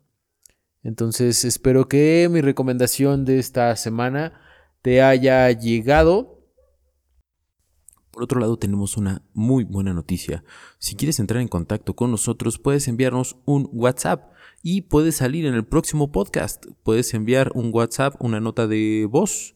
Entonces 0.83 1.43
espero 1.45 1.87
que 1.87 2.27
mi 2.31 2.41
recomendación 2.41 3.25
de 3.25 3.39
esta 3.39 3.75
semana 3.75 4.39
te 4.81 5.01
haya 5.01 5.51
llegado 5.51 6.39
por 8.19 8.23
otro 8.25 8.41
lado, 8.41 8.57
tenemos 8.57 8.97
una 8.97 9.21
muy 9.33 9.63
buena 9.63 9.93
noticia. 9.93 10.43
Si 10.77 10.95
quieres 10.95 11.21
entrar 11.21 11.41
en 11.41 11.47
contacto 11.47 11.95
con 11.95 12.11
nosotros, 12.11 12.59
puedes 12.59 12.89
enviarnos 12.89 13.37
un 13.45 13.69
WhatsApp 13.71 14.33
y 14.61 14.81
puedes 14.81 15.15
salir 15.15 15.45
en 15.45 15.53
el 15.53 15.65
próximo 15.65 16.11
podcast. 16.11 16.65
Puedes 16.83 17.13
enviar 17.13 17.51
un 17.55 17.69
WhatsApp, 17.73 18.15
una 18.19 18.41
nota 18.41 18.67
de 18.67 19.07
voz 19.09 19.53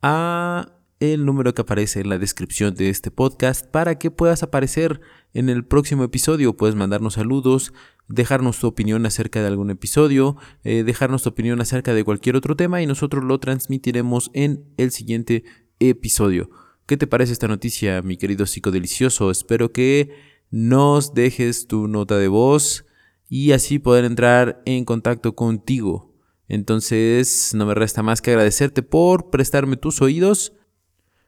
a 0.00 0.77
el 1.00 1.24
número 1.24 1.54
que 1.54 1.62
aparece 1.62 2.00
en 2.00 2.08
la 2.08 2.18
descripción 2.18 2.74
de 2.74 2.90
este 2.90 3.10
podcast 3.10 3.66
para 3.66 3.98
que 3.98 4.10
puedas 4.10 4.42
aparecer 4.42 5.00
en 5.32 5.48
el 5.48 5.64
próximo 5.64 6.04
episodio. 6.04 6.56
Puedes 6.56 6.74
mandarnos 6.74 7.14
saludos, 7.14 7.72
dejarnos 8.08 8.58
tu 8.58 8.66
opinión 8.66 9.06
acerca 9.06 9.40
de 9.40 9.46
algún 9.46 9.70
episodio, 9.70 10.36
eh, 10.64 10.82
dejarnos 10.82 11.22
tu 11.22 11.28
opinión 11.28 11.60
acerca 11.60 11.94
de 11.94 12.04
cualquier 12.04 12.36
otro 12.36 12.56
tema 12.56 12.82
y 12.82 12.86
nosotros 12.86 13.24
lo 13.24 13.38
transmitiremos 13.38 14.30
en 14.34 14.64
el 14.76 14.90
siguiente 14.90 15.44
episodio. 15.78 16.50
¿Qué 16.86 16.96
te 16.96 17.06
parece 17.06 17.32
esta 17.32 17.48
noticia, 17.48 18.02
mi 18.02 18.16
querido 18.16 18.46
psicodelicioso? 18.46 19.30
Espero 19.30 19.72
que 19.72 20.10
nos 20.50 21.14
dejes 21.14 21.66
tu 21.66 21.86
nota 21.86 22.16
de 22.16 22.28
voz 22.28 22.86
y 23.28 23.52
así 23.52 23.78
poder 23.78 24.04
entrar 24.04 24.62
en 24.64 24.84
contacto 24.84 25.34
contigo. 25.34 26.14
Entonces, 26.48 27.52
no 27.54 27.66
me 27.66 27.74
resta 27.74 28.02
más 28.02 28.22
que 28.22 28.30
agradecerte 28.30 28.82
por 28.82 29.28
prestarme 29.28 29.76
tus 29.76 30.00
oídos. 30.00 30.54